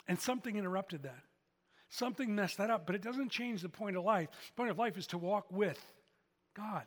And 0.07 0.21
something 0.21 0.57
interrupted 0.57 1.03
that. 1.03 1.23
Something 1.89 2.35
messed 2.35 2.59
that 2.59 2.71
up, 2.71 2.87
but 2.87 2.95
it 2.95 3.03
doesn't 3.03 3.31
change 3.31 3.63
the 3.63 3.69
point 3.69 3.97
of 3.97 4.05
life. 4.05 4.29
The 4.31 4.56
point 4.56 4.71
of 4.71 4.79
life 4.79 4.99
is 4.99 5.06
to 5.09 5.19
walk 5.19 5.47
with 5.51 5.81
God. 6.55 6.83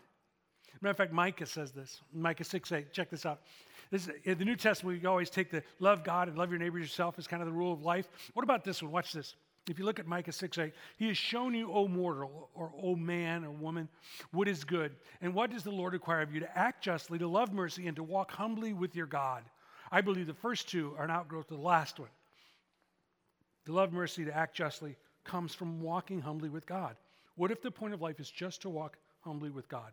Matter 0.81 0.91
of 0.91 0.97
fact, 0.97 1.13
Micah 1.13 1.45
says 1.45 1.71
this. 1.71 2.01
Micah 2.13 2.43
6 2.43 2.71
8. 2.71 2.93
Check 2.93 3.09
this 3.09 3.25
out. 3.25 3.41
This, 3.89 4.09
in 4.25 4.37
the 4.37 4.45
New 4.45 4.55
Testament, 4.55 5.01
we 5.01 5.07
always 5.07 5.29
take 5.29 5.49
the 5.49 5.63
love 5.79 6.03
God 6.03 6.27
and 6.27 6.37
love 6.37 6.51
your 6.51 6.59
neighbor 6.59 6.77
yourself 6.77 7.15
as 7.17 7.25
kind 7.25 7.41
of 7.41 7.47
the 7.47 7.53
rule 7.53 7.73
of 7.73 7.83
life. 7.83 8.07
What 8.33 8.43
about 8.43 8.63
this 8.63 8.83
one? 8.83 8.91
Watch 8.91 9.13
this. 9.13 9.35
If 9.69 9.77
you 9.77 9.85
look 9.85 9.99
at 9.99 10.07
Micah 10.07 10.31
6 10.31 10.57
8, 10.57 10.73
he 10.97 11.07
has 11.07 11.17
shown 11.17 11.53
you, 11.53 11.71
O 11.71 11.87
mortal, 11.87 12.49
or 12.53 12.71
O 12.81 12.95
man 12.95 13.43
or 13.43 13.51
woman, 13.51 13.89
what 14.31 14.47
is 14.47 14.63
good. 14.63 14.95
And 15.21 15.33
what 15.33 15.51
does 15.51 15.63
the 15.63 15.71
Lord 15.71 15.93
require 15.93 16.21
of 16.21 16.33
you? 16.33 16.39
To 16.39 16.57
act 16.57 16.83
justly, 16.83 17.19
to 17.19 17.27
love 17.27 17.53
mercy, 17.53 17.87
and 17.87 17.95
to 17.97 18.03
walk 18.03 18.31
humbly 18.31 18.73
with 18.73 18.95
your 18.95 19.07
God. 19.07 19.43
I 19.91 20.01
believe 20.01 20.27
the 20.27 20.33
first 20.33 20.69
two 20.69 20.93
are 20.97 21.03
an 21.03 21.11
outgrowth 21.11 21.51
of 21.51 21.57
the 21.57 21.63
last 21.63 21.99
one. 21.99 22.09
To 23.65 23.73
love 23.73 23.91
mercy, 23.91 24.23
to 24.25 24.35
act 24.35 24.55
justly, 24.55 24.95
comes 25.25 25.53
from 25.53 25.81
walking 25.81 26.21
humbly 26.21 26.49
with 26.49 26.65
God. 26.65 26.95
What 27.35 27.51
if 27.51 27.61
the 27.61 27.71
point 27.71 27.93
of 27.93 28.01
life 28.01 28.19
is 28.19 28.31
just 28.31 28.61
to 28.61 28.69
walk 28.69 28.97
humbly 29.21 29.49
with 29.49 29.67
God? 29.67 29.91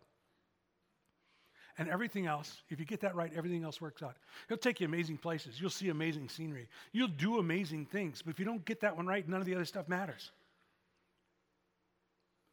And 1.77 1.89
everything 1.89 2.27
else, 2.27 2.63
if 2.69 2.79
you 2.79 2.87
get 2.87 3.01
that 3.01 3.17
right, 3.17 3.33
everything 3.35 3.65
else 3.65 3.81
works 3.81 4.03
out. 4.03 4.17
He'll 4.49 4.57
take 4.57 4.81
you 4.81 4.87
amazing 4.87 5.17
places. 5.17 5.61
You'll 5.61 5.71
see 5.71 5.89
amazing 5.89 6.29
scenery. 6.29 6.69
You'll 6.93 7.09
do 7.09 7.39
amazing 7.39 7.87
things. 7.87 8.23
But 8.23 8.31
if 8.31 8.39
you 8.39 8.45
don't 8.45 8.65
get 8.65 8.81
that 8.81 8.97
one 8.97 9.07
right, 9.07 9.29
none 9.29 9.41
of 9.41 9.47
the 9.47 9.55
other 9.55 9.65
stuff 9.65 9.89
matters. 9.89 10.31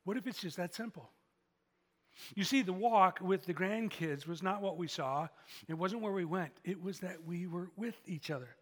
What 0.06 0.18
if 0.18 0.26
it's 0.26 0.42
just 0.42 0.58
that 0.58 0.74
simple? 0.74 1.12
You 2.36 2.44
see, 2.44 2.62
the 2.62 2.74
walk 2.74 3.20
with 3.22 3.46
the 3.46 3.54
grandkids 3.54 4.28
was 4.28 4.42
not 4.42 4.62
what 4.62 4.78
we 4.78 4.88
saw. 4.88 5.28
It 5.68 5.76
wasn't 5.76 6.02
where 6.02 6.12
we 6.12 6.26
went. 6.26 6.52
It 6.64 6.82
was 6.82 7.00
that 7.00 7.24
we 7.24 7.48
were 7.48 7.70
with 7.78 7.96
each 8.08 8.32
other. 8.32 8.56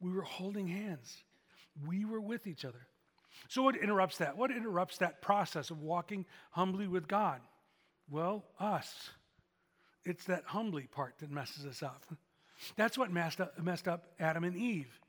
We 0.00 0.12
were 0.12 0.22
holding 0.22 0.66
hands. 0.66 1.22
We 1.86 2.04
were 2.04 2.20
with 2.20 2.46
each 2.46 2.64
other. 2.64 2.86
So, 3.48 3.62
what 3.62 3.76
interrupts 3.76 4.18
that? 4.18 4.36
What 4.36 4.50
interrupts 4.50 4.98
that 4.98 5.22
process 5.22 5.70
of 5.70 5.82
walking 5.82 6.26
humbly 6.50 6.86
with 6.86 7.06
God? 7.06 7.40
Well, 8.08 8.44
us. 8.58 9.10
It's 10.04 10.24
that 10.24 10.44
humbly 10.46 10.88
part 10.90 11.14
that 11.18 11.30
messes 11.30 11.66
us 11.66 11.82
up. 11.82 12.04
That's 12.76 12.96
what 12.96 13.10
messed 13.10 13.40
up, 13.40 13.62
messed 13.62 13.88
up 13.88 14.06
Adam 14.18 14.44
and 14.44 14.56
Eve. 14.56 15.00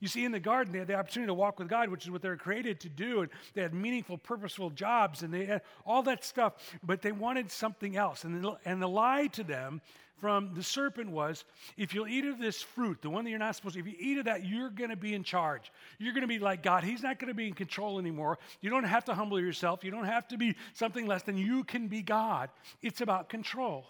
You 0.00 0.08
see, 0.08 0.24
in 0.24 0.32
the 0.32 0.40
garden, 0.40 0.72
they 0.72 0.80
had 0.80 0.88
the 0.88 0.94
opportunity 0.94 1.28
to 1.28 1.34
walk 1.34 1.58
with 1.58 1.68
God, 1.68 1.88
which 1.88 2.04
is 2.04 2.10
what 2.10 2.20
they 2.20 2.28
were 2.28 2.36
created 2.36 2.80
to 2.80 2.88
do. 2.88 3.22
And 3.22 3.30
they 3.54 3.62
had 3.62 3.72
meaningful, 3.72 4.18
purposeful 4.18 4.70
jobs, 4.70 5.22
and 5.22 5.32
they 5.32 5.46
had 5.46 5.62
all 5.86 6.02
that 6.02 6.24
stuff. 6.24 6.54
But 6.82 7.00
they 7.00 7.12
wanted 7.12 7.50
something 7.50 7.96
else. 7.96 8.24
And 8.24 8.44
the, 8.44 8.56
and 8.64 8.82
the 8.82 8.88
lie 8.88 9.28
to 9.28 9.44
them 9.44 9.80
from 10.18 10.52
the 10.54 10.62
serpent 10.62 11.10
was 11.10 11.44
if 11.76 11.94
you'll 11.94 12.08
eat 12.08 12.24
of 12.24 12.38
this 12.38 12.60
fruit, 12.60 13.00
the 13.02 13.10
one 13.10 13.24
that 13.24 13.30
you're 13.30 13.38
not 13.38 13.56
supposed 13.56 13.74
to, 13.74 13.80
if 13.80 13.86
you 13.86 13.94
eat 13.98 14.18
of 14.18 14.24
that, 14.26 14.44
you're 14.44 14.70
going 14.70 14.90
to 14.90 14.96
be 14.96 15.14
in 15.14 15.22
charge. 15.22 15.72
You're 15.98 16.12
going 16.12 16.22
to 16.22 16.28
be 16.28 16.38
like 16.38 16.62
God. 16.62 16.84
He's 16.84 17.02
not 17.02 17.18
going 17.18 17.28
to 17.28 17.34
be 17.34 17.46
in 17.46 17.54
control 17.54 17.98
anymore. 17.98 18.38
You 18.60 18.70
don't 18.70 18.84
have 18.84 19.04
to 19.06 19.14
humble 19.14 19.40
yourself. 19.40 19.84
You 19.84 19.90
don't 19.90 20.04
have 20.04 20.28
to 20.28 20.36
be 20.36 20.56
something 20.74 21.06
less 21.06 21.22
than 21.22 21.38
you 21.38 21.64
can 21.64 21.88
be 21.88 22.02
God. 22.02 22.50
It's 22.82 23.00
about 23.00 23.28
control. 23.28 23.86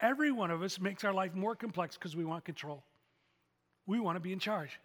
Every 0.00 0.32
one 0.32 0.50
of 0.50 0.62
us 0.62 0.80
makes 0.80 1.04
our 1.04 1.12
life 1.12 1.34
more 1.34 1.54
complex 1.54 1.96
because 1.96 2.16
we 2.16 2.24
want 2.24 2.44
control. 2.44 2.84
We 3.86 4.00
want 4.00 4.16
to 4.16 4.20
be 4.20 4.32
in 4.32 4.38
charge. 4.38 4.80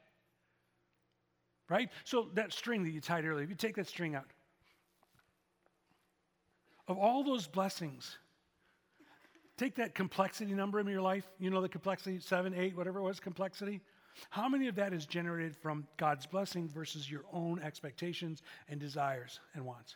Right? 1.69 1.89
So 2.03 2.29
that 2.33 2.53
string 2.53 2.83
that 2.83 2.91
you 2.91 3.01
tied 3.01 3.25
earlier, 3.25 3.43
if 3.43 3.49
you 3.49 3.55
take 3.55 3.75
that 3.75 3.87
string 3.87 4.15
out, 4.15 4.27
of 6.87 6.97
all 6.97 7.23
those 7.23 7.47
blessings, 7.47 8.17
take 9.57 9.75
that 9.75 9.95
complexity 9.95 10.53
number 10.53 10.79
in 10.79 10.87
your 10.87 11.01
life. 11.01 11.25
You 11.39 11.49
know 11.49 11.61
the 11.61 11.69
complexity, 11.69 12.19
seven, 12.19 12.53
eight, 12.53 12.75
whatever 12.75 12.99
it 12.99 13.03
was, 13.03 13.19
complexity. 13.19 13.81
How 14.29 14.47
many 14.47 14.67
of 14.67 14.75
that 14.75 14.93
is 14.93 15.05
generated 15.05 15.55
from 15.55 15.87
God's 15.97 16.25
blessing 16.25 16.69
versus 16.69 17.09
your 17.09 17.23
own 17.33 17.59
expectations 17.61 18.43
and 18.69 18.79
desires 18.79 19.39
and 19.55 19.65
wants? 19.65 19.95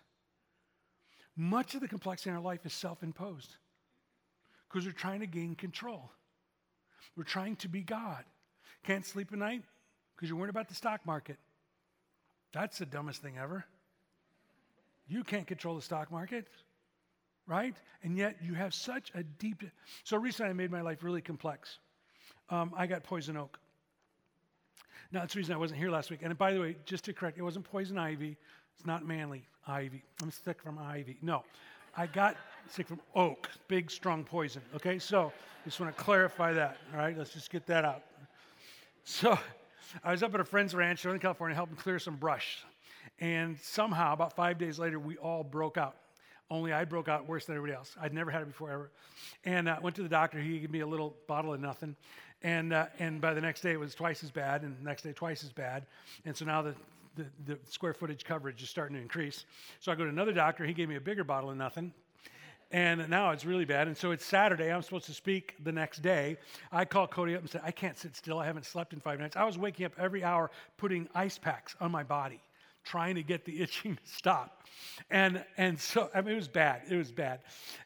Much 1.37 1.75
of 1.75 1.81
the 1.81 1.87
complexity 1.87 2.31
in 2.31 2.35
our 2.35 2.41
life 2.41 2.65
is 2.65 2.73
self 2.73 3.03
imposed 3.03 3.57
because 4.69 4.85
we're 4.85 4.91
trying 4.91 5.19
to 5.21 5.27
gain 5.27 5.55
control. 5.55 6.11
We're 7.15 7.23
trying 7.23 7.55
to 7.57 7.67
be 7.67 7.81
God. 7.81 8.23
Can't 8.83 9.05
sleep 9.05 9.29
at 9.33 9.39
night 9.39 9.63
because 10.15 10.29
you're 10.29 10.37
worried 10.37 10.49
about 10.49 10.69
the 10.69 10.75
stock 10.75 11.05
market. 11.05 11.37
That's 12.53 12.77
the 12.77 12.85
dumbest 12.85 13.21
thing 13.21 13.37
ever. 13.37 13.65
You 15.07 15.23
can't 15.23 15.47
control 15.47 15.75
the 15.75 15.81
stock 15.81 16.11
market, 16.11 16.47
right? 17.47 17.75
And 18.03 18.15
yet 18.15 18.37
you 18.41 18.53
have 18.53 18.73
such 18.73 19.11
a 19.15 19.23
deep. 19.23 19.63
So 20.03 20.17
recently 20.17 20.51
I 20.51 20.53
made 20.53 20.71
my 20.71 20.81
life 20.81 21.03
really 21.03 21.21
complex. 21.21 21.79
Um, 22.49 22.73
I 22.75 22.87
got 22.87 23.03
poison 23.03 23.37
oak. 23.37 23.59
Now, 25.11 25.21
that's 25.21 25.33
the 25.33 25.39
reason 25.39 25.55
I 25.55 25.57
wasn't 25.57 25.79
here 25.79 25.89
last 25.89 26.11
week. 26.11 26.19
And 26.21 26.37
by 26.37 26.53
the 26.53 26.61
way, 26.61 26.75
just 26.85 27.05
to 27.05 27.13
correct, 27.13 27.39
it 27.39 27.41
wasn't 27.41 27.65
poison 27.65 27.97
ivy. 27.97 28.37
It's 28.75 28.85
not 28.85 29.05
manly 29.05 29.43
ivy. 29.67 30.03
I'm 30.21 30.31
sick 30.31 30.61
from 30.61 30.77
ivy. 30.77 31.17
No, 31.21 31.43
I 31.97 32.05
got 32.05 32.37
sick 32.71 32.87
from 32.87 32.99
oak, 33.15 33.49
big, 33.67 33.89
strong 33.89 34.23
poison. 34.23 34.61
Okay, 34.75 34.99
so 34.99 35.31
just 35.65 35.79
want 35.79 35.95
to 35.95 36.03
clarify 36.03 36.53
that. 36.53 36.77
All 36.93 36.99
right, 36.99 37.17
let's 37.17 37.33
just 37.33 37.51
get 37.51 37.65
that 37.67 37.85
out. 37.85 38.03
So 39.03 39.37
I 40.03 40.11
was 40.11 40.23
up 40.23 40.33
at 40.33 40.39
a 40.39 40.45
friend's 40.45 40.75
ranch 40.75 41.03
in 41.03 41.09
Northern 41.09 41.21
California 41.21 41.55
helping 41.55 41.75
clear 41.75 41.99
some 41.99 42.15
brush. 42.15 42.63
And 43.19 43.59
somehow, 43.59 44.13
about 44.13 44.35
five 44.35 44.57
days 44.57 44.79
later, 44.79 44.99
we 44.99 45.17
all 45.17 45.43
broke 45.43 45.77
out. 45.77 45.95
Only 46.51 46.73
I 46.73 46.85
broke 46.85 47.07
out 47.07 47.27
worse 47.27 47.45
than 47.45 47.55
everybody 47.55 47.77
else. 47.77 47.95
I'd 48.01 48.13
never 48.13 48.31
had 48.31 48.41
it 48.41 48.47
before 48.47 48.71
ever. 48.71 48.91
And 49.45 49.67
uh, 49.67 49.77
went 49.81 49.95
to 49.97 50.03
the 50.03 50.09
doctor. 50.09 50.39
He 50.39 50.59
gave 50.59 50.71
me 50.71 50.79
a 50.79 50.87
little 50.87 51.15
bottle 51.27 51.53
of 51.53 51.59
nothing. 51.59 51.95
And, 52.41 52.73
uh, 52.73 52.87
and 52.99 53.19
by 53.19 53.33
the 53.33 53.41
next 53.41 53.61
day, 53.61 53.71
it 53.71 53.79
was 53.79 53.93
twice 53.93 54.23
as 54.23 54.31
bad. 54.31 54.63
And 54.63 54.81
next 54.83 55.03
day, 55.03 55.11
twice 55.11 55.43
as 55.43 55.51
bad. 55.51 55.85
And 56.25 56.35
so 56.35 56.45
now 56.45 56.61
the, 56.61 56.75
the, 57.15 57.25
the 57.45 57.59
square 57.69 57.93
footage 57.93 58.23
coverage 58.23 58.63
is 58.63 58.69
starting 58.69 58.95
to 58.95 59.01
increase. 59.01 59.45
So 59.79 59.91
I 59.91 59.95
go 59.95 60.05
to 60.05 60.09
another 60.09 60.33
doctor. 60.33 60.65
He 60.65 60.73
gave 60.73 60.89
me 60.89 60.95
a 60.95 61.01
bigger 61.01 61.23
bottle 61.23 61.51
of 61.51 61.57
nothing. 61.57 61.93
And 62.71 63.09
now 63.09 63.31
it's 63.31 63.45
really 63.45 63.65
bad. 63.65 63.87
And 63.87 63.97
so 63.97 64.11
it's 64.11 64.25
Saturday. 64.25 64.71
I'm 64.71 64.83
supposed 64.83 65.05
to 65.05 65.13
speak 65.13 65.55
the 65.63 65.71
next 65.71 66.01
day. 66.01 66.37
I 66.71 66.85
call 66.85 67.07
Cody 67.07 67.35
up 67.35 67.41
and 67.41 67.49
say, 67.49 67.59
I 67.63 67.71
can't 67.71 67.97
sit 67.97 68.15
still. 68.15 68.37
I 68.37 68.45
haven't 68.45 68.65
slept 68.65 68.93
in 68.93 68.99
five 68.99 69.19
nights. 69.19 69.35
I 69.35 69.43
was 69.43 69.57
waking 69.57 69.85
up 69.87 69.93
every 69.97 70.23
hour 70.23 70.51
putting 70.77 71.07
ice 71.15 71.37
packs 71.37 71.75
on 71.81 71.91
my 71.91 72.03
body 72.03 72.41
trying 72.89 73.15
to 73.15 73.23
get 73.23 73.45
the 73.45 73.61
itching 73.61 73.95
to 73.95 74.01
stop. 74.05 74.55
And, 75.09 75.43
and 75.57 75.79
so, 75.79 76.09
I 76.13 76.21
mean, 76.21 76.33
it 76.33 76.35
was 76.35 76.47
bad. 76.47 76.81
It 76.89 76.95
was 76.95 77.11
bad. 77.11 77.41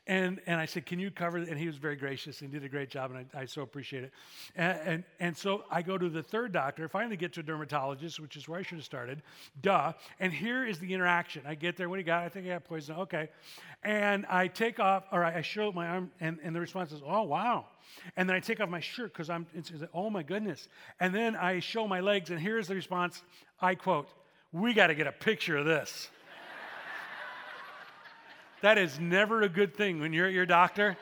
And, 0.07 0.39
and 0.45 0.59
I 0.59 0.65
said, 0.65 0.85
Can 0.85 0.99
you 0.99 1.11
cover 1.11 1.37
it? 1.37 1.49
And 1.49 1.57
he 1.57 1.67
was 1.67 1.77
very 1.77 1.95
gracious 1.95 2.41
and 2.41 2.51
did 2.51 2.63
a 2.63 2.69
great 2.69 2.89
job, 2.89 3.11
and 3.11 3.25
I, 3.33 3.41
I 3.41 3.45
so 3.45 3.61
appreciate 3.61 4.03
it. 4.03 4.11
And, 4.55 4.79
and, 4.85 5.03
and 5.19 5.37
so 5.37 5.63
I 5.71 5.81
go 5.81 5.97
to 5.97 6.09
the 6.09 6.23
third 6.23 6.51
doctor, 6.51 6.87
finally 6.87 7.17
get 7.17 7.33
to 7.33 7.39
a 7.41 7.43
dermatologist, 7.43 8.19
which 8.19 8.35
is 8.35 8.47
where 8.47 8.59
I 8.59 8.63
should 8.63 8.77
have 8.77 8.85
started. 8.85 9.21
Duh. 9.61 9.93
And 10.19 10.33
here 10.33 10.65
is 10.65 10.79
the 10.79 10.93
interaction. 10.93 11.43
I 11.45 11.55
get 11.55 11.77
there. 11.77 11.89
What 11.89 11.97
do 11.97 12.01
you 12.01 12.05
got? 12.05 12.23
I 12.23 12.29
think 12.29 12.45
I 12.47 12.49
got 12.49 12.65
poison. 12.65 12.95
Okay. 12.97 13.29
And 13.83 14.25
I 14.27 14.47
take 14.47 14.79
off, 14.79 15.03
or 15.11 15.23
I 15.23 15.41
show 15.41 15.71
my 15.71 15.87
arm, 15.87 16.11
and, 16.19 16.39
and 16.43 16.55
the 16.55 16.61
response 16.61 16.91
is, 16.91 17.01
Oh, 17.05 17.23
wow. 17.23 17.65
And 18.17 18.27
then 18.27 18.35
I 18.35 18.39
take 18.39 18.59
off 18.59 18.69
my 18.69 18.79
shirt 18.79 19.13
because 19.13 19.29
I'm, 19.29 19.45
it's, 19.53 19.69
it's, 19.69 19.83
oh 19.93 20.09
my 20.09 20.23
goodness. 20.23 20.67
And 20.99 21.13
then 21.13 21.35
I 21.35 21.59
show 21.59 21.87
my 21.87 21.99
legs, 21.99 22.29
and 22.29 22.39
here's 22.39 22.67
the 22.67 22.75
response 22.75 23.21
I 23.61 23.75
quote, 23.75 24.09
we 24.53 24.73
got 24.73 24.87
to 24.87 24.95
get 24.95 25.07
a 25.07 25.11
picture 25.11 25.57
of 25.57 25.65
this. 25.65 26.09
that 28.61 28.77
is 28.77 28.99
never 28.99 29.41
a 29.41 29.49
good 29.49 29.75
thing 29.75 29.99
when 29.99 30.13
you're 30.13 30.27
at 30.27 30.33
your 30.33 30.45
doctor 30.45 30.95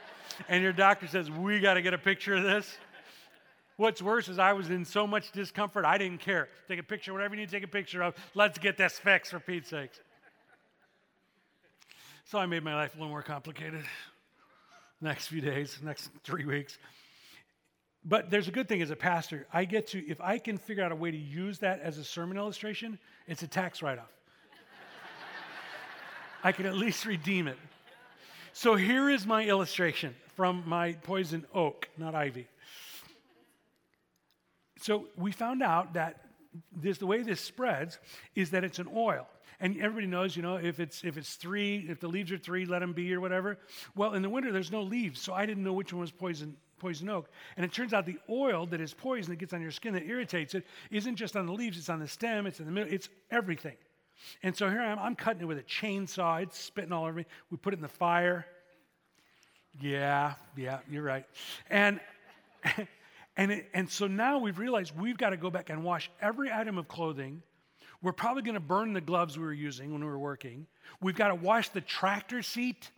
and 0.48 0.64
your 0.64 0.74
doctor 0.74 1.08
says, 1.08 1.30
We 1.30 1.60
got 1.60 1.76
to 1.76 1.82
get 1.82 1.94
a 1.94 1.98
picture 1.98 2.34
of 2.34 2.44
this. 2.44 2.78
What's 3.78 4.02
worse 4.02 4.30
is 4.30 4.40
I 4.40 4.54
was 4.54 4.70
in 4.70 4.86
so 4.86 5.06
much 5.06 5.32
discomfort, 5.32 5.86
I 5.86 5.98
didn't 5.98 6.20
care. 6.20 6.48
Take 6.68 6.80
a 6.80 6.84
picture, 6.84 7.14
whatever 7.14 7.36
you 7.36 7.42
need 7.42 7.50
to 7.50 7.56
take 7.56 7.64
a 7.64 7.68
picture 7.68 8.02
of. 8.02 8.16
Let's 8.36 8.58
get 8.58 8.78
this 8.78 8.98
fixed 9.00 9.32
for 9.32 9.40
Pete's 9.40 9.70
sakes. 9.70 10.00
So 12.26 12.40
I 12.40 12.46
made 12.46 12.64
my 12.64 12.76
life 12.76 12.94
a 12.94 12.98
little 12.98 13.10
more 13.10 13.24
complicated. 13.24 13.84
Next 15.02 15.28
few 15.28 15.42
days, 15.42 15.80
next 15.84 16.12
three 16.24 16.46
weeks. 16.46 16.78
But 18.04 18.32
there's 18.32 18.48
a 18.48 18.52
good 18.52 18.68
thing 18.68 18.82
as 18.82 18.90
a 18.90 18.96
pastor. 18.96 19.46
I 19.54 19.66
get 19.66 19.88
to, 19.88 20.06
if 20.08 20.20
I 20.22 20.40
can 20.40 20.58
figure 20.58 20.84
out 20.84 20.92
a 20.92 20.96
way 20.96 21.12
to 21.12 21.18
use 21.18 21.60
that 21.60 21.82
as 21.82 21.98
a 21.98 22.04
sermon 22.04 22.38
illustration, 22.38 22.98
it's 23.28 23.44
a 23.44 23.48
tax 23.48 23.82
write 23.82 24.00
off. 24.00 24.12
I 26.44 26.52
can 26.52 26.66
at 26.66 26.76
least 26.76 27.06
redeem 27.06 27.48
it. 27.48 27.58
So 28.54 28.76
here 28.76 29.10
is 29.10 29.26
my 29.26 29.46
illustration 29.46 30.16
from 30.36 30.64
my 30.66 30.94
poison 30.94 31.46
oak, 31.54 31.90
not 31.98 32.16
ivy. 32.16 32.48
So 34.80 35.06
we 35.16 35.32
found 35.32 35.62
out 35.62 35.94
that 35.94 36.26
this, 36.76 36.98
the 36.98 37.06
way 37.06 37.22
this 37.22 37.40
spreads 37.40 38.00
is 38.36 38.50
that 38.50 38.64
it's 38.64 38.80
an 38.80 38.90
oil. 38.96 39.28
And 39.60 39.80
everybody 39.80 40.08
knows, 40.08 40.36
you 40.36 40.42
know, 40.42 40.56
if 40.56 40.80
it's 40.80 41.04
if 41.04 41.18
it's 41.18 41.36
three, 41.36 41.86
if 41.88 42.00
the 42.00 42.08
leaves 42.08 42.32
are 42.32 42.38
three, 42.40 42.66
let 42.66 42.80
them 42.80 42.94
be 42.94 43.14
or 43.14 43.22
whatever. 43.22 43.60
Well, 43.96 44.16
in 44.16 44.24
the 44.24 44.30
winter 44.30 44.52
there's 44.52 44.72
no 44.72 44.82
leaves, 44.82 45.22
so 45.22 45.34
I 45.34 45.46
didn't 45.46 45.64
know 45.64 45.74
which 45.74 45.94
one 45.94 46.02
was 46.02 46.12
poison 46.12 46.58
poison 46.82 47.10
oak. 47.10 47.30
And 47.56 47.64
it 47.64 47.72
turns 47.72 47.94
out 47.94 48.06
the 48.06 48.18
oil 48.30 48.66
that 48.68 48.82
is 48.82 48.94
poison 48.94 49.32
that 49.32 49.38
gets 49.38 49.54
on 49.54 49.62
your 49.62 49.72
skin 49.72 49.94
that 49.94 50.04
irritates 50.04 50.56
it 50.56 50.66
isn't 50.90 51.16
just 51.16 51.38
on 51.38 51.46
the 51.46 51.54
leaves, 51.54 51.78
it's 51.78 51.90
on 51.90 52.00
the 52.00 52.08
stem, 52.08 52.48
it's 52.48 52.60
in 52.60 52.66
the 52.66 52.72
middle, 52.72 52.92
it's 52.92 53.08
everything. 53.30 53.76
And 54.44 54.56
so 54.56 54.70
here 54.70 54.82
I 54.82 54.92
am, 54.92 55.00
I'm 55.00 55.16
cutting 55.16 55.44
it 55.44 55.46
with 55.46 55.60
a 55.60 55.64
chainsaw, 55.64 56.42
it's 56.42 56.58
spitting 56.58 56.92
all 56.92 57.04
over 57.04 57.14
me. 57.14 57.26
We 57.52 57.58
put 57.58 57.74
it 57.74 57.78
in 57.78 57.82
the 57.84 57.88
fire. 57.88 58.46
Yeah, 59.80 60.34
yeah, 60.58 60.80
you're 60.90 61.04
right. 61.04 61.26
And 61.70 62.00
and 63.38 63.52
it, 63.52 63.68
and 63.74 63.90
so 63.90 64.08
now 64.08 64.40
we've 64.40 64.60
realized 64.60 64.98
we've 64.98 65.18
got 65.18 65.30
to 65.30 65.38
go 65.38 65.50
back 65.50 65.70
and 65.70 65.84
wash 65.84 66.10
every 66.20 66.52
item 66.52 66.78
of 66.78 66.88
clothing. 66.88 67.44
We're 68.02 68.12
probably 68.12 68.42
going 68.42 68.56
to 68.56 68.60
burn 68.60 68.94
the 68.94 69.02
gloves 69.02 69.38
we 69.38 69.46
were 69.46 69.54
using 69.54 69.92
when 69.92 70.02
we 70.02 70.08
were 70.08 70.20
working. 70.20 70.66
We've 71.00 71.16
got 71.16 71.28
to 71.28 71.36
wash 71.36 71.70
the 71.70 71.82
tractor 71.82 72.42
seat 72.42 72.90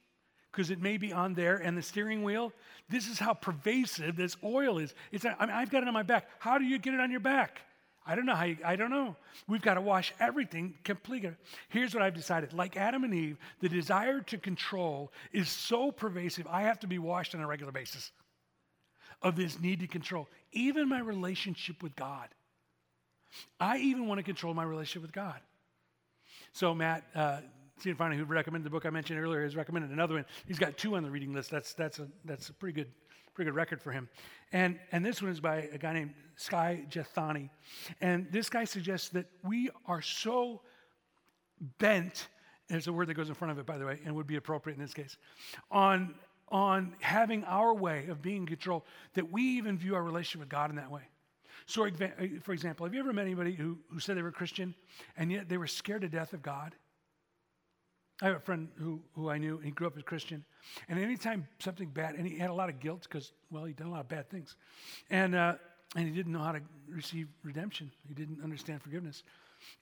because 0.53 0.69
it 0.69 0.79
may 0.79 0.98
be 0.98 1.12
on 1.12 1.33
there 1.33 1.57
and 1.57 1.75
the 1.75 1.81
steering 1.81 2.24
wheel. 2.24 2.53
This 2.88 3.07
is 3.07 3.17
how 3.17 3.33
pervasive 3.33 4.15
this 4.15 4.38
oil 4.43 4.77
is. 4.77 4.93
It's, 5.12 5.25
I 5.25 5.36
mean, 5.39 5.50
I've 5.50 5.72
got 5.72 5.81
it 5.81 5.88
on 5.88 5.93
my 5.93 6.03
back. 6.03 6.29
How 6.38 6.60
do 6.60 6.63
you 6.63 6.77
get 6.77 6.93
it 6.93 7.00
on 7.00 7.10
your 7.10 7.19
back? 7.19 7.62
I 8.05 8.15
don't 8.15 8.25
know 8.25 8.36
how 8.36 8.43
you, 8.43 8.57
I 8.63 8.75
don't 8.75 8.91
know. 8.91 9.15
We've 9.48 9.62
got 9.62 9.75
to 9.75 9.81
wash 9.81 10.13
everything 10.19 10.75
completely. 10.83 11.31
Here's 11.69 11.93
what 11.93 12.03
I've 12.03 12.13
decided. 12.13 12.53
Like 12.53 12.77
Adam 12.77 13.03
and 13.03 13.13
Eve, 13.13 13.38
the 13.62 13.69
desire 13.69 14.22
to 14.22 14.38
control 14.38 15.12
is 15.31 15.50
so 15.50 15.91
pervasive, 15.91 16.45
I 16.48 16.63
have 16.63 16.79
to 16.81 16.88
be 16.88 17.00
washed 17.00 17.33
on 17.33 17.41
a 17.41 17.48
regular 17.48 17.72
basis 17.72 18.12
of 19.22 19.36
this 19.36 19.60
need 19.60 19.79
to 19.79 19.88
control. 19.88 20.27
Even 20.51 20.88
my 20.88 21.00
relationship 21.00 21.81
with 21.81 21.95
God. 21.95 22.27
I 23.60 23.77
even 23.77 24.05
want 24.07 24.19
to 24.19 24.24
control 24.24 24.53
my 24.53 24.63
relationship 24.63 25.01
with 25.01 25.13
God. 25.13 25.39
So, 26.51 26.75
Matt, 26.75 27.03
uh, 27.15 27.38
Stephen 27.84 28.13
who 28.13 28.24
recommended 28.24 28.66
the 28.66 28.70
book 28.70 28.86
I 28.86 28.90
mentioned 28.90 29.20
earlier, 29.20 29.44
has 29.44 29.58
recommended 29.58 29.92
another 29.92 30.13
one. 30.13 30.25
He's 30.48 30.58
got 30.58 30.78
two 30.78 30.96
on 30.96 31.04
the 31.04 31.12
reading 31.12 31.34
list. 31.34 31.52
That's, 31.52 31.74
that's, 31.74 32.00
a, 32.00 32.08
that's 32.24 32.48
a 32.48 32.54
pretty 32.54 32.72
good, 32.72 32.88
pretty 33.34 33.52
good 33.52 33.58
record 33.58 33.82
for 33.82 33.92
him. 33.92 34.08
And, 34.54 34.80
and 34.94 35.06
this 35.06 35.22
one 35.22 35.30
is 35.30 35.42
by 35.42 35.68
a 35.74 35.78
guy 35.78 35.92
named 35.92 36.13
Skye 36.38 36.86
Jethani. 36.90 37.50
And 38.00 38.32
this 38.32 38.50
guy 38.50 38.63
suggests 38.63 39.10
that 39.10 39.25
we 39.44 39.70
are 39.86 40.02
so 40.02 40.62
bent, 41.78 42.30
there's 42.70 42.88
a 42.88 42.94
word 42.94 43.08
that 43.08 43.16
goes 43.16 43.28
in 43.28 43.36
front 43.36 43.52
of 43.52 43.60
it, 43.60 43.66
by 43.66 43.78
the 43.78 43.86
way, 43.86 44.00
and 44.06 44.16
would 44.16 44.28
be 44.28 44.38
appropriate 44.38 44.78
in 44.78 44.82
this 44.82 44.94
case, 44.94 45.18
on, 45.70 46.16
on 46.48 46.96
having 47.02 47.44
our 47.44 47.74
way 47.74 48.06
of 48.08 48.22
being 48.22 48.44
in 48.44 48.46
control 48.46 48.86
that 49.13 49.30
we 49.30 49.42
even 49.42 49.78
view 49.78 49.94
our 49.94 50.04
relationship 50.04 50.40
with 50.40 50.50
God 50.50 50.70
in 50.70 50.78
that 50.78 50.90
way. 50.90 51.04
So, 51.66 51.86
for 52.44 52.54
example, 52.54 52.86
have 52.86 52.94
you 52.94 53.02
ever 53.02 53.12
met 53.12 53.24
anybody 53.24 53.56
who, 53.56 53.78
who 53.92 54.00
said 54.00 54.16
they 54.16 54.22
were 54.22 54.32
Christian 54.32 54.74
and 55.18 55.30
yet 55.30 55.50
they 55.50 55.58
were 55.58 55.68
scared 55.68 56.04
to 56.04 56.08
death 56.08 56.32
of 56.32 56.42
God? 56.42 56.75
I 58.24 58.27
have 58.27 58.38
a 58.38 58.39
friend 58.39 58.70
who, 58.75 59.01
who 59.15 59.30
I 59.30 59.38
knew, 59.38 59.58
he 59.58 59.72
grew 59.72 59.86
up 59.86 59.98
as 59.98 60.03
Christian. 60.03 60.46
And 60.88 60.98
anytime 60.98 61.46
something 61.60 61.89
bad, 61.89 62.15
and 62.15 62.25
he 62.25 62.39
had 62.39 62.50
a 62.50 62.53
lot 62.53 62.70
of 62.70 62.80
guilt 62.80 63.01
because, 63.03 63.34
well, 63.51 63.65
he'd 63.65 63.75
done 63.75 63.88
a 63.88 63.92
lot 63.92 64.00
of 64.00 64.08
bad 64.08 64.30
things. 64.30 64.56
And, 65.10 65.36
uh, 65.36 65.56
and 65.98 66.08
he 66.08 66.13
didn't 66.13 66.32
know 66.32 66.39
how 66.39 66.53
to 66.53 66.62
receive 66.88 67.27
redemption. 67.44 67.92
He 68.08 68.13
didn't 68.13 68.42
understand 68.42 68.82
forgiveness. 68.82 69.24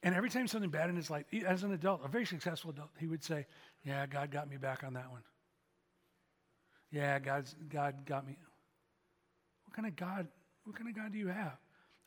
And 0.02 0.16
every 0.16 0.32
time 0.32 0.48
something 0.48 0.72
bad 0.72 0.90
in 0.90 0.96
his 0.96 1.12
life, 1.12 1.26
as 1.46 1.62
an 1.62 1.72
adult, 1.72 2.02
a 2.04 2.08
very 2.08 2.26
successful 2.26 2.72
adult, 2.72 2.90
he 3.00 3.06
would 3.06 3.24
say, 3.24 3.46
Yeah, 3.86 4.08
God 4.08 4.32
got 4.32 4.50
me 4.50 4.58
back 4.58 4.84
on 4.84 4.94
that 4.96 5.12
one. 5.12 5.22
Yeah, 6.92 7.20
God's, 7.20 7.56
God 7.70 8.08
got 8.08 8.26
me. 8.26 8.38
What 9.66 9.76
kind 9.76 9.88
of 9.88 9.96
God, 9.96 10.28
what 10.64 10.76
kind 10.76 10.90
of 10.90 10.96
God 10.96 11.12
do 11.12 11.20
you 11.20 11.28
have? 11.28 11.58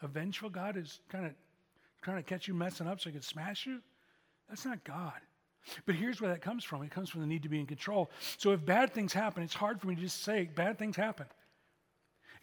A 0.02 0.08
vengeful 0.08 0.50
God 0.50 0.76
is 0.76 0.98
kind 1.08 1.26
of 1.26 1.32
trying 2.02 2.16
to 2.16 2.24
catch 2.24 2.48
you 2.48 2.54
messing 2.54 2.88
up 2.88 3.00
so 3.00 3.08
he 3.08 3.12
can 3.12 3.22
smash 3.22 3.66
you? 3.66 3.80
That's 4.48 4.64
not 4.64 4.82
God. 4.82 5.20
But 5.86 5.94
here's 5.94 6.20
where 6.20 6.30
that 6.30 6.42
comes 6.42 6.64
from. 6.64 6.82
It 6.82 6.90
comes 6.90 7.08
from 7.08 7.20
the 7.20 7.26
need 7.26 7.42
to 7.42 7.48
be 7.48 7.60
in 7.60 7.66
control. 7.66 8.10
So 8.36 8.52
if 8.52 8.64
bad 8.64 8.92
things 8.92 9.12
happen, 9.12 9.42
it's 9.42 9.54
hard 9.54 9.80
for 9.80 9.86
me 9.86 9.94
to 9.94 10.00
just 10.00 10.22
say 10.22 10.48
bad 10.54 10.78
things 10.78 10.96
happen. 10.96 11.26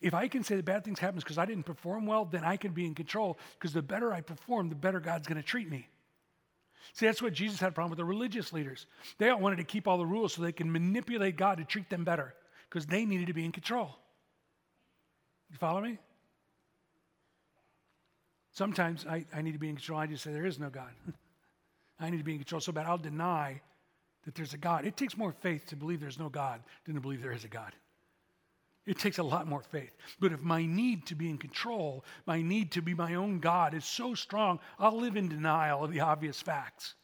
If 0.01 0.15
I 0.15 0.27
can 0.27 0.43
say 0.43 0.55
that 0.55 0.65
bad 0.65 0.83
things 0.83 0.97
happen 0.97 1.19
because 1.19 1.37
I 1.37 1.45
didn't 1.45 1.65
perform 1.65 2.07
well, 2.07 2.25
then 2.25 2.43
I 2.43 2.57
can 2.57 2.71
be 2.71 2.85
in 2.85 2.95
control 2.95 3.37
because 3.59 3.73
the 3.73 3.83
better 3.83 4.11
I 4.11 4.21
perform, 4.21 4.69
the 4.69 4.75
better 4.75 4.99
God's 4.99 5.27
going 5.27 5.41
to 5.41 5.47
treat 5.47 5.69
me. 5.69 5.87
See, 6.93 7.05
that's 7.05 7.21
what 7.21 7.33
Jesus 7.33 7.59
had 7.59 7.69
a 7.69 7.71
problem 7.71 7.91
with 7.91 7.97
the 7.97 8.05
religious 8.05 8.51
leaders. 8.51 8.87
They 9.19 9.29
all 9.29 9.39
wanted 9.39 9.57
to 9.57 9.63
keep 9.63 9.87
all 9.87 9.99
the 9.99 10.05
rules 10.05 10.33
so 10.33 10.41
they 10.41 10.51
can 10.51 10.71
manipulate 10.71 11.37
God 11.37 11.59
to 11.59 11.63
treat 11.63 11.89
them 11.89 12.03
better 12.03 12.33
because 12.67 12.87
they 12.87 13.05
needed 13.05 13.27
to 13.27 13.33
be 13.33 13.45
in 13.45 13.51
control. 13.51 13.95
You 15.51 15.57
follow 15.57 15.81
me? 15.81 15.99
Sometimes 18.51 19.05
I, 19.07 19.25
I 19.33 19.41
need 19.41 19.53
to 19.53 19.59
be 19.59 19.69
in 19.69 19.75
control. 19.75 19.99
I 19.99 20.07
just 20.07 20.23
say, 20.23 20.33
there 20.33 20.45
is 20.45 20.59
no 20.59 20.69
God. 20.69 20.89
I 22.01 22.09
need 22.09 22.17
to 22.17 22.23
be 22.23 22.33
in 22.33 22.39
control 22.39 22.61
so 22.61 22.71
bad 22.71 22.87
I'll 22.87 22.97
deny 22.97 23.61
that 24.25 24.35
there's 24.35 24.53
a 24.53 24.57
God. 24.57 24.85
It 24.85 24.97
takes 24.97 25.17
more 25.17 25.31
faith 25.31 25.67
to 25.67 25.75
believe 25.75 25.99
there's 25.99 26.19
no 26.19 26.29
God 26.29 26.61
than 26.85 26.95
to 26.95 27.01
believe 27.01 27.21
there 27.21 27.31
is 27.31 27.43
a 27.43 27.49
God. 27.49 27.73
It 28.85 28.97
takes 28.97 29.19
a 29.19 29.23
lot 29.23 29.47
more 29.47 29.61
faith. 29.61 29.91
But 30.19 30.31
if 30.31 30.41
my 30.41 30.65
need 30.65 31.05
to 31.07 31.15
be 31.15 31.29
in 31.29 31.37
control, 31.37 32.03
my 32.25 32.41
need 32.41 32.71
to 32.71 32.81
be 32.81 32.93
my 32.95 33.13
own 33.15 33.39
God 33.39 33.73
is 33.73 33.85
so 33.85 34.15
strong, 34.15 34.59
I'll 34.79 34.99
live 34.99 35.15
in 35.15 35.29
denial 35.29 35.83
of 35.83 35.91
the 35.91 35.99
obvious 35.99 36.41
facts. 36.41 36.95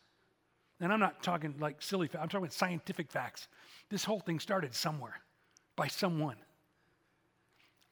And 0.79 0.91
I'm 0.91 0.99
not 0.99 1.23
talking 1.23 1.55
like 1.59 1.81
silly 1.81 2.07
facts, 2.07 2.23
I'm 2.23 2.29
talking 2.29 2.49
scientific 2.49 3.11
facts. 3.11 3.47
This 3.89 4.03
whole 4.03 4.19
thing 4.19 4.39
started 4.39 4.73
somewhere 4.73 5.21
by 5.75 5.87
someone. 5.87 6.37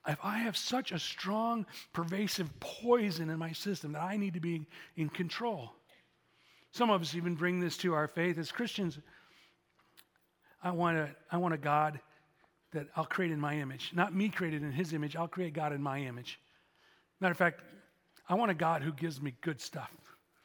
If 0.07 0.19
I 0.23 0.39
have 0.39 0.57
such 0.57 0.91
a 0.91 0.99
strong, 0.99 1.65
pervasive 1.93 2.59
poison 2.59 3.29
in 3.29 3.39
my 3.39 3.53
system 3.53 3.93
that 3.93 4.03
I 4.03 4.17
need 4.17 4.35
to 4.35 4.39
be 4.39 4.67
in 4.95 5.09
control. 5.09 5.71
Some 6.75 6.89
of 6.89 7.01
us 7.01 7.15
even 7.15 7.35
bring 7.35 7.61
this 7.61 7.77
to 7.77 7.93
our 7.93 8.05
faith 8.05 8.37
as 8.37 8.51
Christians. 8.51 8.99
I 10.61 10.71
want 10.71 10.97
a, 10.97 11.09
I 11.31 11.37
want 11.37 11.53
a 11.53 11.57
God 11.57 12.01
that 12.73 12.87
I'll 12.97 13.05
create 13.05 13.31
in 13.31 13.39
my 13.39 13.55
image. 13.55 13.91
Not 13.95 14.13
me 14.13 14.27
created 14.27 14.61
in 14.61 14.73
his 14.73 14.91
image, 14.91 15.15
I'll 15.15 15.29
create 15.29 15.53
God 15.53 15.71
in 15.71 15.81
my 15.81 15.99
image. 16.01 16.37
Matter 17.21 17.31
of 17.31 17.37
fact, 17.37 17.61
I 18.27 18.33
want 18.33 18.51
a 18.51 18.53
God 18.53 18.81
who 18.81 18.91
gives 18.91 19.21
me 19.21 19.33
good 19.39 19.61
stuff. 19.61 19.89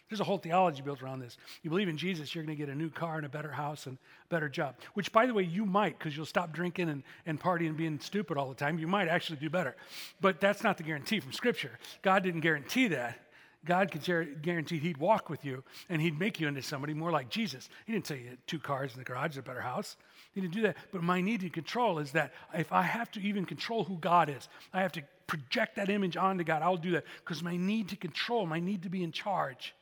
There's 0.08 0.20
a 0.20 0.24
whole 0.24 0.38
theology 0.38 0.82
built 0.82 1.02
around 1.02 1.18
this. 1.18 1.36
You 1.64 1.70
believe 1.70 1.88
in 1.88 1.96
Jesus, 1.96 2.32
you're 2.32 2.44
going 2.44 2.56
to 2.56 2.64
get 2.64 2.72
a 2.72 2.78
new 2.78 2.90
car 2.90 3.16
and 3.16 3.26
a 3.26 3.28
better 3.28 3.50
house 3.50 3.86
and 3.86 3.96
a 3.96 4.28
better 4.28 4.48
job, 4.48 4.76
which, 4.94 5.10
by 5.10 5.26
the 5.26 5.34
way, 5.34 5.42
you 5.42 5.66
might 5.66 5.98
because 5.98 6.16
you'll 6.16 6.26
stop 6.26 6.52
drinking 6.52 6.90
and, 6.90 7.02
and 7.26 7.40
partying 7.40 7.70
and 7.70 7.76
being 7.76 7.98
stupid 7.98 8.36
all 8.36 8.48
the 8.48 8.54
time. 8.54 8.78
You 8.78 8.86
might 8.86 9.08
actually 9.08 9.40
do 9.40 9.50
better. 9.50 9.74
But 10.20 10.40
that's 10.40 10.62
not 10.62 10.76
the 10.76 10.84
guarantee 10.84 11.18
from 11.18 11.32
Scripture. 11.32 11.76
God 12.02 12.22
didn't 12.22 12.42
guarantee 12.42 12.86
that. 12.88 13.18
God 13.64 13.90
could 13.90 14.02
guarantee 14.42 14.78
He'd 14.78 14.96
walk 14.96 15.28
with 15.28 15.44
you 15.44 15.62
and 15.88 16.00
He'd 16.00 16.18
make 16.18 16.40
you 16.40 16.48
into 16.48 16.62
somebody 16.62 16.94
more 16.94 17.10
like 17.10 17.28
Jesus. 17.28 17.68
He 17.84 17.92
didn't 17.92 18.06
say 18.06 18.20
you 18.20 18.38
two 18.46 18.58
cars 18.58 18.92
in 18.92 18.98
the 18.98 19.04
garage, 19.04 19.36
a 19.36 19.42
better 19.42 19.60
house. 19.60 19.96
He 20.32 20.40
didn't 20.40 20.54
do 20.54 20.62
that. 20.62 20.76
But 20.92 21.02
my 21.02 21.20
need 21.20 21.40
to 21.40 21.50
control 21.50 21.98
is 21.98 22.12
that 22.12 22.32
if 22.54 22.72
I 22.72 22.82
have 22.82 23.10
to 23.12 23.20
even 23.20 23.44
control 23.44 23.84
who 23.84 23.98
God 23.98 24.30
is, 24.30 24.48
I 24.72 24.80
have 24.80 24.92
to 24.92 25.02
project 25.26 25.76
that 25.76 25.90
image 25.90 26.16
onto 26.16 26.42
God. 26.42 26.62
I'll 26.62 26.76
do 26.76 26.92
that 26.92 27.04
because 27.18 27.42
my 27.42 27.56
need 27.56 27.88
to 27.90 27.96
control, 27.96 28.46
my 28.46 28.60
need 28.60 28.84
to 28.84 28.88
be 28.88 29.02
in 29.02 29.12
charge. 29.12 29.74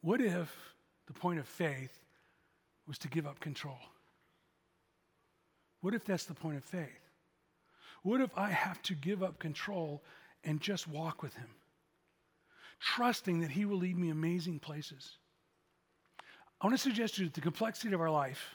What 0.00 0.20
if 0.20 0.54
the 1.06 1.12
point 1.12 1.38
of 1.38 1.46
faith 1.46 1.98
was 2.86 2.98
to 2.98 3.08
give 3.08 3.26
up 3.26 3.40
control? 3.40 3.78
What 5.82 5.94
if 5.94 6.04
that's 6.04 6.24
the 6.24 6.34
point 6.34 6.56
of 6.56 6.64
faith? 6.64 6.88
What 8.02 8.20
if 8.20 8.30
I 8.36 8.50
have 8.50 8.80
to 8.82 8.94
give 8.94 9.22
up 9.22 9.38
control 9.38 10.02
and 10.44 10.60
just 10.60 10.86
walk 10.86 11.22
with 11.22 11.34
Him, 11.34 11.48
trusting 12.80 13.40
that 13.40 13.50
He 13.50 13.64
will 13.64 13.78
lead 13.78 13.98
me 13.98 14.10
amazing 14.10 14.58
places? 14.58 15.18
I 16.60 16.66
want 16.66 16.76
to 16.76 16.82
suggest 16.82 17.16
to 17.16 17.22
you 17.22 17.28
that 17.28 17.34
the 17.34 17.40
complexity 17.40 17.92
of 17.92 18.00
our 18.00 18.10
life 18.10 18.54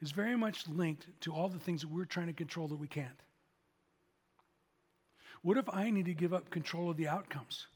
is 0.00 0.10
very 0.10 0.36
much 0.36 0.66
linked 0.68 1.06
to 1.20 1.32
all 1.32 1.48
the 1.48 1.58
things 1.58 1.80
that 1.82 1.90
we're 1.90 2.04
trying 2.04 2.26
to 2.26 2.32
control 2.32 2.68
that 2.68 2.76
we 2.78 2.88
can't. 2.88 3.08
What 5.42 5.56
if 5.56 5.68
I 5.68 5.90
need 5.90 6.06
to 6.06 6.14
give 6.14 6.34
up 6.34 6.50
control 6.50 6.90
of 6.90 6.96
the 6.96 7.08
outcomes? 7.08 7.66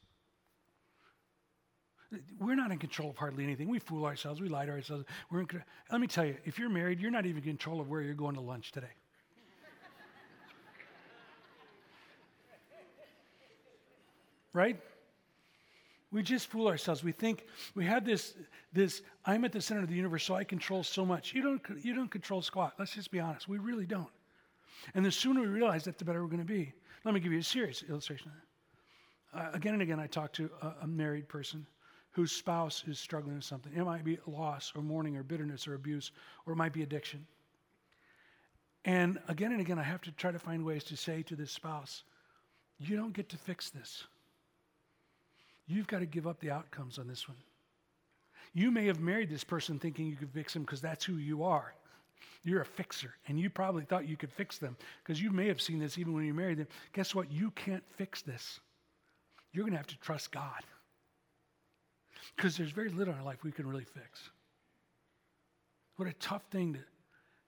We're 2.39 2.55
not 2.55 2.71
in 2.71 2.77
control 2.77 3.09
of 3.09 3.17
hardly 3.17 3.43
anything. 3.43 3.67
We 3.67 3.79
fool 3.79 4.05
ourselves. 4.05 4.39
We 4.39 4.47
lie 4.47 4.65
to 4.65 4.71
ourselves. 4.71 5.03
We're 5.29 5.41
in, 5.41 5.47
let 5.91 5.99
me 5.99 6.07
tell 6.07 6.25
you, 6.25 6.37
if 6.45 6.57
you're 6.57 6.69
married, 6.69 7.01
you're 7.01 7.11
not 7.11 7.25
even 7.25 7.43
in 7.43 7.49
control 7.49 7.81
of 7.81 7.89
where 7.89 8.01
you're 8.01 8.13
going 8.13 8.35
to 8.35 8.41
lunch 8.41 8.71
today. 8.71 8.87
Right? 14.57 14.79
We 16.11 16.23
just 16.23 16.47
fool 16.47 16.67
ourselves. 16.67 17.03
We 17.03 17.11
think 17.11 17.45
we 17.75 17.85
have 17.85 18.03
this, 18.05 18.33
this 18.73 19.01
I'm 19.25 19.45
at 19.45 19.51
the 19.51 19.61
center 19.61 19.81
of 19.81 19.87
the 19.87 19.95
universe, 19.95 20.23
so 20.23 20.35
I 20.35 20.43
control 20.43 20.83
so 20.83 21.05
much. 21.05 21.33
You 21.33 21.43
don't, 21.43 21.61
you 21.83 21.93
don't 21.93 22.09
control 22.09 22.41
squat. 22.41 22.73
Let's 22.79 22.93
just 22.93 23.11
be 23.11 23.19
honest. 23.19 23.47
We 23.47 23.59
really 23.59 23.85
don't. 23.85 24.09
And 24.95 25.05
the 25.05 25.11
sooner 25.11 25.41
we 25.41 25.47
realize 25.47 25.83
that, 25.83 25.97
the 25.97 26.05
better 26.05 26.21
we're 26.21 26.29
going 26.29 26.39
to 26.39 26.45
be. 26.45 26.73
Let 27.05 27.13
me 27.13 27.19
give 27.19 27.31
you 27.31 27.39
a 27.39 27.43
serious 27.43 27.83
illustration. 27.87 28.31
Uh, 29.33 29.49
again 29.53 29.73
and 29.73 29.81
again, 29.81 29.99
I 29.99 30.07
talk 30.07 30.33
to 30.33 30.49
a, 30.61 30.73
a 30.83 30.87
married 30.87 31.27
person 31.27 31.65
whose 32.11 32.31
spouse 32.31 32.83
is 32.87 32.97
struggling 32.97 33.35
with 33.35 33.43
something. 33.43 33.71
It 33.75 33.83
might 33.83 34.03
be 34.03 34.17
loss 34.25 34.73
or 34.75 34.81
mourning 34.81 35.17
or 35.17 35.23
bitterness 35.23 35.67
or 35.67 35.75
abuse, 35.75 36.11
or 36.45 36.53
it 36.53 36.55
might 36.55 36.73
be 36.73 36.81
addiction. 36.81 37.25
And 38.85 39.19
again 39.27 39.51
and 39.51 39.61
again, 39.61 39.77
I 39.77 39.83
have 39.83 40.01
to 40.01 40.11
try 40.13 40.31
to 40.31 40.39
find 40.39 40.65
ways 40.65 40.83
to 40.85 40.97
say 40.97 41.21
to 41.23 41.35
this 41.35 41.51
spouse, 41.51 42.03
you 42.79 42.95
don't 42.95 43.13
get 43.13 43.29
to 43.29 43.37
fix 43.37 43.69
this. 43.69 44.05
You've 45.67 45.87
got 45.87 45.99
to 45.99 46.05
give 46.05 46.27
up 46.27 46.39
the 46.39 46.51
outcomes 46.51 46.97
on 46.97 47.07
this 47.07 47.27
one. 47.27 47.37
You 48.53 48.71
may 48.71 48.85
have 48.85 48.99
married 48.99 49.29
this 49.29 49.43
person 49.43 49.77
thinking 49.77 50.07
you 50.07 50.15
could 50.15 50.31
fix 50.31 50.53
them 50.53 50.63
because 50.63 50.81
that's 50.81 51.05
who 51.05 51.17
you 51.17 51.43
are. 51.43 51.73
You're 52.43 52.61
a 52.61 52.65
fixer, 52.65 53.13
and 53.27 53.39
you 53.39 53.49
probably 53.49 53.83
thought 53.83 54.07
you 54.07 54.15
could 54.15 54.31
fix 54.31 54.57
them 54.57 54.77
because 55.03 55.21
you 55.21 55.31
may 55.31 55.47
have 55.47 55.61
seen 55.61 55.79
this 55.79 55.97
even 55.97 56.13
when 56.13 56.25
you 56.25 56.33
married 56.33 56.57
them. 56.57 56.67
Guess 56.93 57.13
what? 57.13 57.31
You 57.31 57.51
can't 57.51 57.83
fix 57.97 58.21
this. 58.21 58.59
You're 59.51 59.63
going 59.63 59.73
to 59.73 59.77
have 59.77 59.87
to 59.87 59.99
trust 59.99 60.31
God 60.31 60.63
because 62.35 62.55
there's 62.55 62.71
very 62.71 62.89
little 62.89 63.13
in 63.13 63.19
our 63.19 63.25
life 63.25 63.43
we 63.43 63.51
can 63.51 63.67
really 63.67 63.83
fix. 63.83 64.29
What 65.97 66.07
a 66.07 66.13
tough 66.13 66.43
thing 66.51 66.73
to 66.73 66.79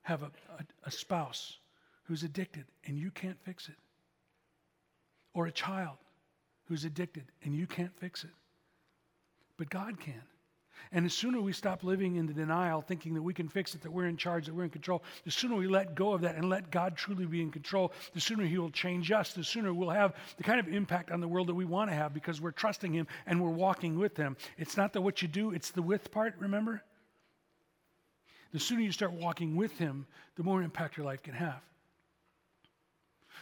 have 0.02 0.24
a, 0.24 0.32
a, 0.58 0.64
a 0.86 0.92
spouse 0.92 1.58
who's 2.04 2.24
addicted 2.24 2.66
and 2.86 2.98
you 2.98 3.12
can't 3.12 3.40
fix 3.44 3.70
it, 3.70 3.76
or 5.34 5.46
a 5.46 5.52
child 5.52 5.98
who's 6.70 6.86
addicted 6.86 7.26
and 7.44 7.54
you 7.54 7.68
can't 7.68 7.94
fix 8.00 8.24
it. 8.24 8.30
But 9.58 9.70
God 9.70 10.00
can. 10.00 10.22
And 10.92 11.06
the 11.06 11.10
sooner 11.10 11.42
we 11.42 11.52
stop 11.52 11.84
living 11.84 12.16
in 12.16 12.26
the 12.26 12.34
denial, 12.34 12.82
thinking 12.82 13.14
that 13.16 13.22
we 13.22 13.34
can 13.34 13.50
fix 13.50 13.76
it, 13.76 13.82
that 13.82 13.92
we're 13.92 14.08
in 14.08 14.16
charge, 14.16 14.46
that 14.46 14.56
we're 14.56 14.64
in 14.64 14.70
control, 14.70 15.04
the 15.26 15.32
sooner 15.32 15.56
we 15.56 15.68
let 15.68 15.94
go 15.94 16.14
of 16.14 16.22
that 16.22 16.36
and 16.36 16.50
let 16.50 16.72
God 16.72 16.96
truly 16.96 17.26
be 17.26 17.42
in 17.42 17.52
control, 17.52 17.92
the 18.14 18.22
sooner 18.22 18.46
He 18.46 18.58
will 18.58 18.72
change 18.72 19.12
us, 19.12 19.34
the 19.34 19.44
sooner 19.44 19.74
we'll 19.74 19.90
have 19.90 20.16
the 20.38 20.44
kind 20.44 20.60
of 20.60 20.68
impact 20.70 21.12
on 21.12 21.20
the 21.20 21.28
world 21.28 21.48
that 21.48 21.56
we 21.56 21.66
want 21.66 21.92
to 21.92 21.96
have 21.96 22.14
because 22.14 22.40
we're 22.40 22.52
trusting 22.52 22.94
Him 22.94 23.08
and 23.28 23.42
we're 23.42 23.50
walking 23.50 24.00
with 24.00 24.16
Him. 24.16 24.38
It's 24.58 24.78
not 24.78 24.94
the 24.94 25.02
what 25.02 25.22
you 25.22 25.28
do, 25.28 25.52
it's 25.52 25.72
the 25.72 25.82
with 25.82 26.12
part, 26.12 26.36
remember? 26.40 26.82
The 28.52 28.60
sooner 28.60 28.82
you 28.82 28.92
start 28.92 29.12
walking 29.12 29.56
with 29.56 29.78
Him, 29.78 30.08
the 30.38 30.44
more 30.44 30.62
impact 30.62 30.98
your 30.98 31.06
life 31.06 31.22
can 31.22 31.34
have. 31.34 31.62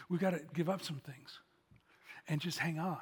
We've 0.08 0.20
got 0.20 0.30
to 0.30 0.40
give 0.54 0.68
up 0.68 0.82
some 0.82 1.00
things 1.00 1.38
and 2.28 2.40
just 2.40 2.58
hang 2.58 2.78
on. 2.78 2.98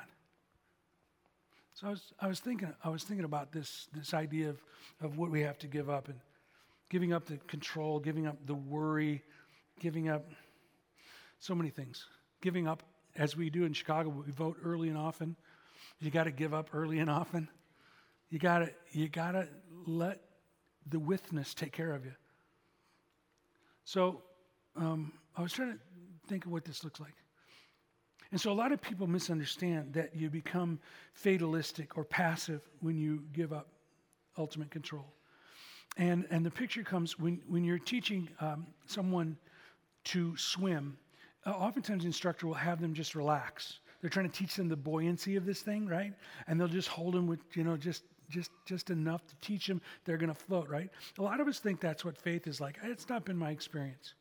So 1.76 1.88
I 1.88 1.90
was, 1.90 2.02
I 2.18 2.26
was 2.26 2.40
thinking, 2.40 2.72
I 2.82 2.88
was 2.88 3.04
thinking 3.04 3.26
about 3.26 3.52
this, 3.52 3.88
this 3.92 4.14
idea 4.14 4.48
of, 4.48 4.62
of 5.02 5.18
what 5.18 5.30
we 5.30 5.42
have 5.42 5.58
to 5.58 5.66
give 5.66 5.90
up 5.90 6.08
and 6.08 6.18
giving 6.88 7.12
up 7.12 7.26
the 7.26 7.36
control, 7.48 8.00
giving 8.00 8.26
up 8.26 8.38
the 8.46 8.54
worry, 8.54 9.22
giving 9.78 10.08
up 10.08 10.24
so 11.38 11.54
many 11.54 11.68
things. 11.68 12.06
Giving 12.40 12.66
up, 12.66 12.82
as 13.14 13.36
we 13.36 13.50
do 13.50 13.64
in 13.64 13.74
Chicago, 13.74 14.08
we 14.08 14.32
vote 14.32 14.56
early 14.64 14.88
and 14.88 14.96
often. 14.96 15.36
You 16.00 16.10
got 16.10 16.24
to 16.24 16.30
give 16.30 16.54
up 16.54 16.70
early 16.72 16.98
and 16.98 17.10
often. 17.10 17.46
You 18.30 18.38
got 18.38 18.60
to 18.60 18.70
you 18.92 19.10
got 19.10 19.32
to 19.32 19.46
let 19.86 20.22
the 20.88 20.98
withness 20.98 21.52
take 21.52 21.72
care 21.72 21.92
of 21.92 22.06
you. 22.06 22.14
So 23.84 24.22
um, 24.76 25.12
I 25.36 25.42
was 25.42 25.52
trying 25.52 25.74
to 25.74 25.78
think 26.26 26.46
of 26.46 26.52
what 26.52 26.64
this 26.64 26.84
looks 26.84 27.00
like. 27.00 27.14
And 28.32 28.40
so 28.40 28.50
a 28.50 28.54
lot 28.54 28.72
of 28.72 28.80
people 28.80 29.06
misunderstand 29.06 29.92
that 29.94 30.14
you 30.14 30.30
become 30.30 30.80
fatalistic 31.14 31.96
or 31.96 32.04
passive 32.04 32.60
when 32.80 32.98
you 32.98 33.22
give 33.32 33.52
up 33.52 33.68
ultimate 34.36 34.70
control. 34.70 35.06
And, 35.96 36.26
and 36.30 36.44
the 36.44 36.50
picture 36.50 36.82
comes 36.82 37.18
when, 37.18 37.40
when 37.48 37.64
you're 37.64 37.78
teaching 37.78 38.28
um, 38.40 38.66
someone 38.86 39.36
to 40.04 40.36
swim. 40.36 40.98
uh, 41.46 41.50
oftentimes 41.50 42.02
the 42.02 42.06
instructor 42.06 42.46
will 42.46 42.54
have 42.54 42.80
them 42.80 42.92
just 42.92 43.14
relax. 43.14 43.80
They're 44.00 44.10
trying 44.10 44.28
to 44.28 44.36
teach 44.38 44.54
them 44.56 44.68
the 44.68 44.76
buoyancy 44.76 45.36
of 45.36 45.46
this 45.46 45.62
thing, 45.62 45.86
right? 45.86 46.12
And 46.46 46.60
they'll 46.60 46.68
just 46.68 46.88
hold 46.88 47.14
them 47.14 47.26
with, 47.26 47.40
you 47.54 47.64
know, 47.64 47.76
just 47.76 48.04
just 48.28 48.50
just 48.66 48.90
enough 48.90 49.24
to 49.26 49.34
teach 49.40 49.68
them 49.68 49.80
they're 50.04 50.16
going 50.16 50.34
to 50.34 50.34
float, 50.34 50.68
right? 50.68 50.90
A 51.18 51.22
lot 51.22 51.40
of 51.40 51.46
us 51.46 51.60
think 51.60 51.80
that's 51.80 52.04
what 52.04 52.18
faith 52.18 52.46
is 52.48 52.60
like. 52.60 52.76
It's 52.82 53.08
not 53.08 53.24
been 53.24 53.36
my 53.36 53.50
experience. 53.50 54.14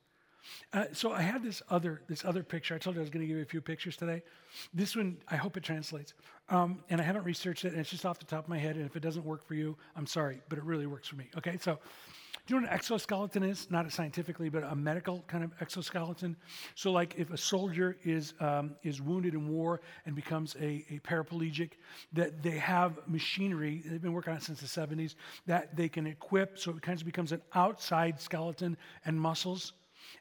Uh, 0.74 0.86
so 0.94 1.12
I 1.12 1.22
had 1.22 1.44
this 1.44 1.62
other 1.70 2.02
this 2.08 2.26
other 2.26 2.44
picture. 2.44 2.76
I 2.76 2.78
told 2.78 2.96
you 2.96 3.02
I 3.02 3.04
was 3.04 3.10
going 3.10 3.22
to 3.22 3.28
give 3.28 3.38
you 3.38 3.44
a 3.44 3.48
few 3.48 3.62
pictures 3.62 3.98
today. 3.98 4.22
This 4.74 4.96
one, 4.96 5.18
I 5.28 5.36
hope 5.36 5.58
it 5.58 5.64
translates. 5.64 6.14
Um, 6.50 6.84
and 6.90 7.02
I 7.02 7.04
haven't 7.04 7.24
researched 7.24 7.66
it, 7.66 7.72
and 7.72 7.80
it's 7.80 7.90
just 7.90 8.06
off 8.06 8.20
the 8.20 8.26
top 8.26 8.44
of 8.44 8.50
my 8.50 8.58
head. 8.58 8.76
And 8.76 8.86
if 8.86 8.96
it 8.96 9.02
doesn't 9.02 9.26
work 9.26 9.46
for 9.46 9.56
you, 9.56 9.78
I'm 9.96 10.08
sorry, 10.08 10.42
but 10.50 10.58
it 10.58 10.64
really 10.64 10.86
works 10.86 11.08
for 11.08 11.16
me. 11.16 11.30
Okay, 11.38 11.58
so 11.60 11.80
do 12.46 12.54
you 12.54 12.62
know 12.62 12.68
what 12.68 12.74
an 12.74 12.78
exoskeleton 12.78 13.42
is? 13.42 13.72
Not 13.72 13.92
scientifically, 13.92 14.50
but 14.50 14.64
a 14.64 14.76
medical 14.76 15.24
kind 15.26 15.44
of 15.44 15.52
exoskeleton. 15.62 16.36
So, 16.76 16.92
like 16.92 17.16
if 17.18 17.32
a 17.32 17.38
soldier 17.38 17.98
is 18.04 18.36
um, 18.40 18.76
is 18.84 19.02
wounded 19.02 19.34
in 19.34 19.50
war 19.50 19.82
and 20.06 20.16
becomes 20.16 20.56
a, 20.62 20.86
a 20.92 21.00
paraplegic, 21.00 21.72
that 22.14 22.44
they 22.44 22.58
have 22.60 23.00
machinery. 23.08 23.82
They've 23.84 24.02
been 24.02 24.14
working 24.14 24.32
on 24.32 24.38
it 24.38 24.44
since 24.44 24.62
the 24.62 24.68
70s 24.68 25.16
that 25.48 25.76
they 25.76 25.90
can 25.90 26.06
equip, 26.06 26.60
so 26.60 26.70
it 26.70 26.84
kind 26.84 27.00
of 27.00 27.06
becomes 27.06 27.32
an 27.32 27.42
outside 27.56 28.22
skeleton 28.22 28.78
and 29.06 29.20
muscles 29.20 29.74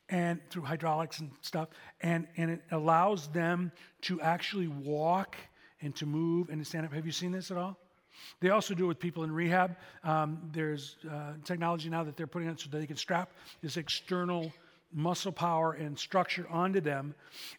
and 0.08 0.40
through 0.50 0.62
hydraulics 0.62 1.20
and 1.20 1.30
stuff, 1.40 1.68
and, 2.00 2.26
and 2.36 2.50
it 2.50 2.62
allows 2.70 3.28
them 3.28 3.72
to 4.02 4.20
actually 4.20 4.68
walk 4.68 5.36
and 5.80 5.94
to 5.96 6.06
move 6.06 6.48
and 6.50 6.60
to 6.60 6.64
stand 6.64 6.86
up. 6.86 6.92
Have 6.92 7.06
you 7.06 7.12
seen 7.12 7.32
this 7.32 7.50
at 7.50 7.56
all? 7.56 7.78
They 8.40 8.50
also 8.50 8.74
do 8.74 8.84
it 8.84 8.88
with 8.88 8.98
people 8.98 9.24
in 9.24 9.32
rehab. 9.32 9.76
Um, 10.02 10.50
there's 10.52 10.96
uh, 11.10 11.32
technology 11.44 11.88
now 11.88 12.04
that 12.04 12.16
they're 12.16 12.26
putting 12.26 12.48
on 12.48 12.56
so 12.56 12.68
that 12.70 12.78
they 12.78 12.86
can 12.86 12.96
strap 12.96 13.32
this 13.62 13.76
external 13.76 14.52
muscle 14.92 15.32
power 15.32 15.72
and 15.72 15.98
structure 15.98 16.46
onto 16.48 16.80
them. 16.80 17.14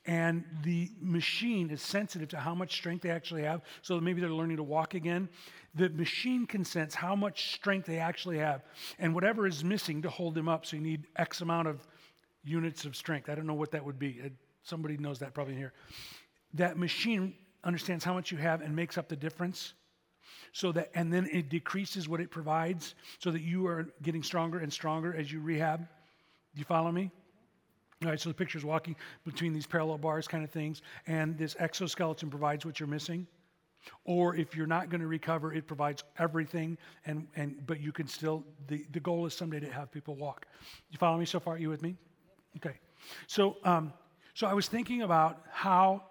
And 0.05 0.45
the 0.63 0.89
machine 1.01 1.69
is 1.69 1.81
sensitive 1.81 2.29
to 2.29 2.37
how 2.37 2.55
much 2.55 2.75
strength 2.75 3.01
they 3.01 3.09
actually 3.09 3.43
have. 3.43 3.61
So 3.81 3.99
maybe 3.99 4.21
they're 4.21 4.29
learning 4.29 4.57
to 4.57 4.63
walk 4.63 4.93
again. 4.93 5.27
The 5.75 5.89
machine 5.89 6.47
can 6.47 6.63
sense 6.63 6.95
how 6.95 7.15
much 7.15 7.53
strength 7.53 7.85
they 7.85 7.99
actually 7.99 8.37
have 8.37 8.63
and 8.97 9.13
whatever 9.13 9.45
is 9.45 9.63
missing 9.63 10.01
to 10.03 10.09
hold 10.09 10.33
them 10.35 10.47
up. 10.47 10.65
So 10.65 10.77
you 10.77 10.81
need 10.81 11.07
X 11.17 11.41
amount 11.41 11.67
of 11.67 11.85
units 12.45 12.85
of 12.85 12.95
strength. 12.95 13.29
I 13.29 13.35
don't 13.35 13.47
know 13.47 13.53
what 13.53 13.71
that 13.71 13.83
would 13.83 13.99
be. 13.99 14.21
Uh, 14.23 14.29
somebody 14.63 14.97
knows 14.97 15.19
that 15.19 15.33
probably 15.33 15.55
here. 15.55 15.73
That 16.53 16.77
machine 16.77 17.33
understands 17.63 18.05
how 18.05 18.13
much 18.13 18.31
you 18.31 18.37
have 18.37 18.61
and 18.61 18.75
makes 18.75 18.97
up 18.97 19.09
the 19.09 19.15
difference 19.15 19.73
so 20.53 20.71
that 20.71 20.89
and 20.95 21.11
then 21.11 21.27
it 21.31 21.49
decreases 21.49 22.07
what 22.07 22.21
it 22.21 22.31
provides 22.31 22.95
so 23.19 23.31
that 23.31 23.41
you 23.41 23.67
are 23.67 23.87
getting 24.01 24.23
stronger 24.23 24.59
and 24.59 24.71
stronger 24.71 25.13
as 25.15 25.31
you 25.31 25.39
rehab 25.39 25.79
do 25.79 26.59
you 26.59 26.63
follow 26.63 26.91
me 26.91 27.11
all 28.03 28.09
right 28.09 28.19
so 28.19 28.29
the 28.29 28.35
picture 28.35 28.57
is 28.57 28.65
walking 28.65 28.95
between 29.25 29.53
these 29.53 29.67
parallel 29.67 29.97
bars 29.97 30.27
kind 30.27 30.43
of 30.43 30.49
things 30.51 30.81
and 31.07 31.37
this 31.37 31.55
exoskeleton 31.59 32.29
provides 32.29 32.65
what 32.65 32.79
you're 32.79 32.87
missing 32.87 33.27
or 34.03 34.35
if 34.35 34.55
you're 34.55 34.67
not 34.67 34.89
going 34.89 35.01
to 35.01 35.07
recover 35.07 35.53
it 35.53 35.67
provides 35.67 36.03
everything 36.19 36.77
and, 37.05 37.27
and 37.35 37.65
but 37.67 37.79
you 37.79 37.91
can 37.91 38.07
still 38.07 38.43
the, 38.67 38.85
the 38.91 38.99
goal 38.99 39.25
is 39.25 39.33
someday 39.33 39.59
to 39.59 39.71
have 39.71 39.91
people 39.91 40.15
walk 40.15 40.45
you 40.89 40.97
follow 40.97 41.17
me 41.17 41.25
so 41.25 41.39
far 41.39 41.55
Are 41.55 41.57
you 41.57 41.69
with 41.69 41.81
me 41.81 41.95
okay 42.57 42.77
so 43.27 43.57
um, 43.63 43.93
so 44.33 44.47
i 44.47 44.53
was 44.53 44.67
thinking 44.67 45.01
about 45.01 45.43
how 45.51 46.03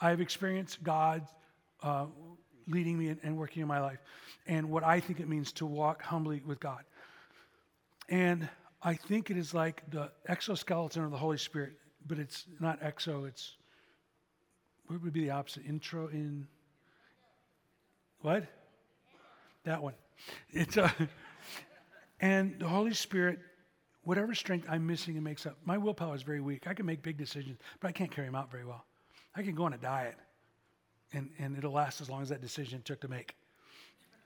i've 0.00 0.20
experienced 0.20 0.82
god 0.82 1.26
uh, 1.82 2.06
leading 2.68 2.98
me 2.98 3.14
and 3.22 3.36
working 3.36 3.62
in 3.62 3.68
my 3.68 3.80
life, 3.80 3.98
and 4.46 4.70
what 4.70 4.84
I 4.84 5.00
think 5.00 5.20
it 5.20 5.28
means 5.28 5.52
to 5.52 5.66
walk 5.66 6.02
humbly 6.02 6.42
with 6.44 6.60
God. 6.60 6.84
And 8.08 8.48
I 8.82 8.94
think 8.94 9.30
it 9.30 9.36
is 9.36 9.54
like 9.54 9.82
the 9.90 10.10
exoskeleton 10.28 11.04
of 11.04 11.10
the 11.10 11.16
Holy 11.16 11.38
Spirit, 11.38 11.72
but 12.06 12.18
it's 12.18 12.46
not 12.60 12.80
exo, 12.80 13.26
it's 13.26 13.56
what 14.86 15.02
would 15.02 15.12
be 15.12 15.20
the 15.20 15.30
opposite? 15.30 15.64
Intro 15.66 16.08
in 16.08 16.46
what? 18.20 18.44
That 19.64 19.82
one. 19.82 19.94
It's 20.50 20.76
a 20.76 20.92
and 22.20 22.58
the 22.58 22.68
Holy 22.68 22.94
Spirit, 22.94 23.38
whatever 24.04 24.34
strength 24.34 24.66
I'm 24.68 24.86
missing, 24.86 25.16
it 25.16 25.22
makes 25.22 25.46
up. 25.46 25.56
My 25.64 25.78
willpower 25.78 26.14
is 26.14 26.22
very 26.22 26.40
weak. 26.40 26.66
I 26.66 26.74
can 26.74 26.86
make 26.86 27.02
big 27.02 27.16
decisions, 27.16 27.58
but 27.80 27.88
I 27.88 27.92
can't 27.92 28.10
carry 28.10 28.26
them 28.26 28.34
out 28.34 28.50
very 28.50 28.64
well. 28.64 28.84
I 29.34 29.42
can 29.42 29.54
go 29.54 29.64
on 29.64 29.72
a 29.72 29.78
diet 29.78 30.16
and, 31.12 31.30
and 31.38 31.56
it'll 31.56 31.72
last 31.72 32.00
as 32.00 32.08
long 32.10 32.22
as 32.22 32.28
that 32.30 32.40
decision 32.40 32.82
took 32.82 33.00
to 33.00 33.08
make. 33.08 33.34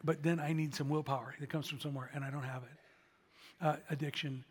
But 0.05 0.23
then 0.23 0.39
I 0.39 0.53
need 0.53 0.75
some 0.75 0.89
willpower 0.89 1.35
that 1.41 1.49
comes 1.49 1.69
from 1.69 1.81
somewhere, 1.81 2.11
and 2.15 2.23
I 2.25 2.31
don't 2.31 2.43
have 2.43 2.63
it. 2.63 3.65
Uh, 3.65 3.77
addiction, 3.91 4.45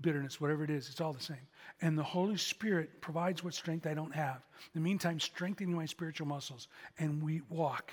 bitterness, 0.00 0.40
whatever 0.40 0.64
it 0.64 0.70
is, 0.70 0.88
it's 0.88 1.00
all 1.00 1.12
the 1.12 1.22
same. 1.22 1.36
And 1.82 1.98
the 1.98 2.02
Holy 2.02 2.36
Spirit 2.36 3.00
provides 3.00 3.42
what 3.42 3.54
strength 3.54 3.86
I 3.86 3.94
don't 3.94 4.14
have. 4.14 4.36
In 4.74 4.80
the 4.80 4.80
meantime, 4.80 5.20
strengthening 5.20 5.74
my 5.74 5.86
spiritual 5.86 6.26
muscles, 6.26 6.68
and 6.98 7.22
we 7.22 7.42
walk. 7.48 7.92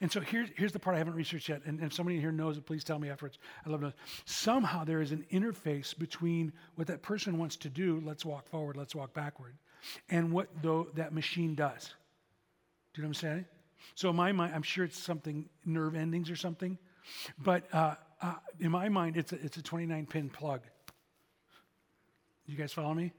And 0.00 0.10
so 0.10 0.20
here's, 0.20 0.48
here's 0.56 0.72
the 0.72 0.78
part 0.78 0.96
I 0.96 0.98
haven't 0.98 1.14
researched 1.14 1.48
yet, 1.48 1.62
and 1.64 1.82
if 1.82 1.92
somebody 1.92 2.20
here 2.20 2.32
knows 2.32 2.58
it, 2.58 2.66
please 2.66 2.84
tell 2.84 2.98
me 2.98 3.10
afterwards. 3.10 3.38
I 3.64 3.70
love 3.70 3.80
to. 3.80 3.94
Somehow 4.24 4.84
there 4.84 5.00
is 5.00 5.12
an 5.12 5.24
interface 5.32 5.96
between 5.96 6.52
what 6.74 6.88
that 6.88 7.02
person 7.02 7.38
wants 7.38 7.56
to 7.56 7.68
do, 7.68 8.02
let's 8.04 8.24
walk 8.24 8.48
forward, 8.48 8.76
let's 8.76 8.94
walk 8.94 9.14
backward, 9.14 9.54
and 10.10 10.32
what 10.32 10.48
though 10.62 10.88
that 10.94 11.12
machine 11.12 11.54
does. 11.54 11.94
Do 12.92 13.00
you 13.00 13.02
know 13.02 13.08
what 13.08 13.22
I'm 13.22 13.30
saying? 13.30 13.44
So 13.94 14.10
in 14.10 14.16
my 14.16 14.32
mind, 14.32 14.54
I'm 14.54 14.62
sure 14.62 14.84
it's 14.84 14.98
something 14.98 15.48
nerve 15.64 15.94
endings 15.94 16.30
or 16.30 16.36
something, 16.36 16.76
but 17.38 17.64
uh, 17.72 17.94
uh, 18.20 18.34
in 18.60 18.70
my 18.70 18.88
mind, 18.88 19.16
it's 19.16 19.32
a, 19.32 19.36
it's 19.44 19.56
a 19.56 19.62
29 19.62 20.06
pin 20.06 20.28
plug. 20.28 20.62
You 22.46 22.56
guys 22.56 22.72
follow 22.72 22.94
me? 22.94 23.12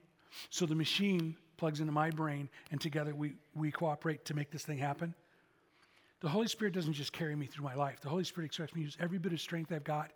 So 0.50 0.66
the 0.66 0.76
machine 0.76 1.36
plugs 1.58 1.80
into 1.80 1.92
my 1.92 2.10
brain, 2.10 2.50
and 2.72 2.82
together 2.82 3.14
we, 3.14 3.36
we 3.56 3.72
cooperate 3.72 4.26
to 4.26 4.34
make 4.34 4.52
this 4.52 4.64
thing 4.64 4.78
happen. 4.78 5.14
The 6.22 6.30
Holy 6.30 6.48
Spirit 6.48 6.74
doesn't 6.74 6.94
just 6.94 7.14
carry 7.14 7.36
me 7.36 7.46
through 7.46 7.64
my 7.64 7.76
life. 7.76 8.02
The 8.02 8.10
Holy 8.10 8.24
Spirit 8.24 8.48
expects 8.48 8.76
me 8.76 8.82
to 8.82 8.86
use 8.86 8.98
every 9.00 9.18
bit 9.18 9.32
of 9.32 9.40
strength 9.40 9.72
I've 9.72 9.84
got, 9.84 10.12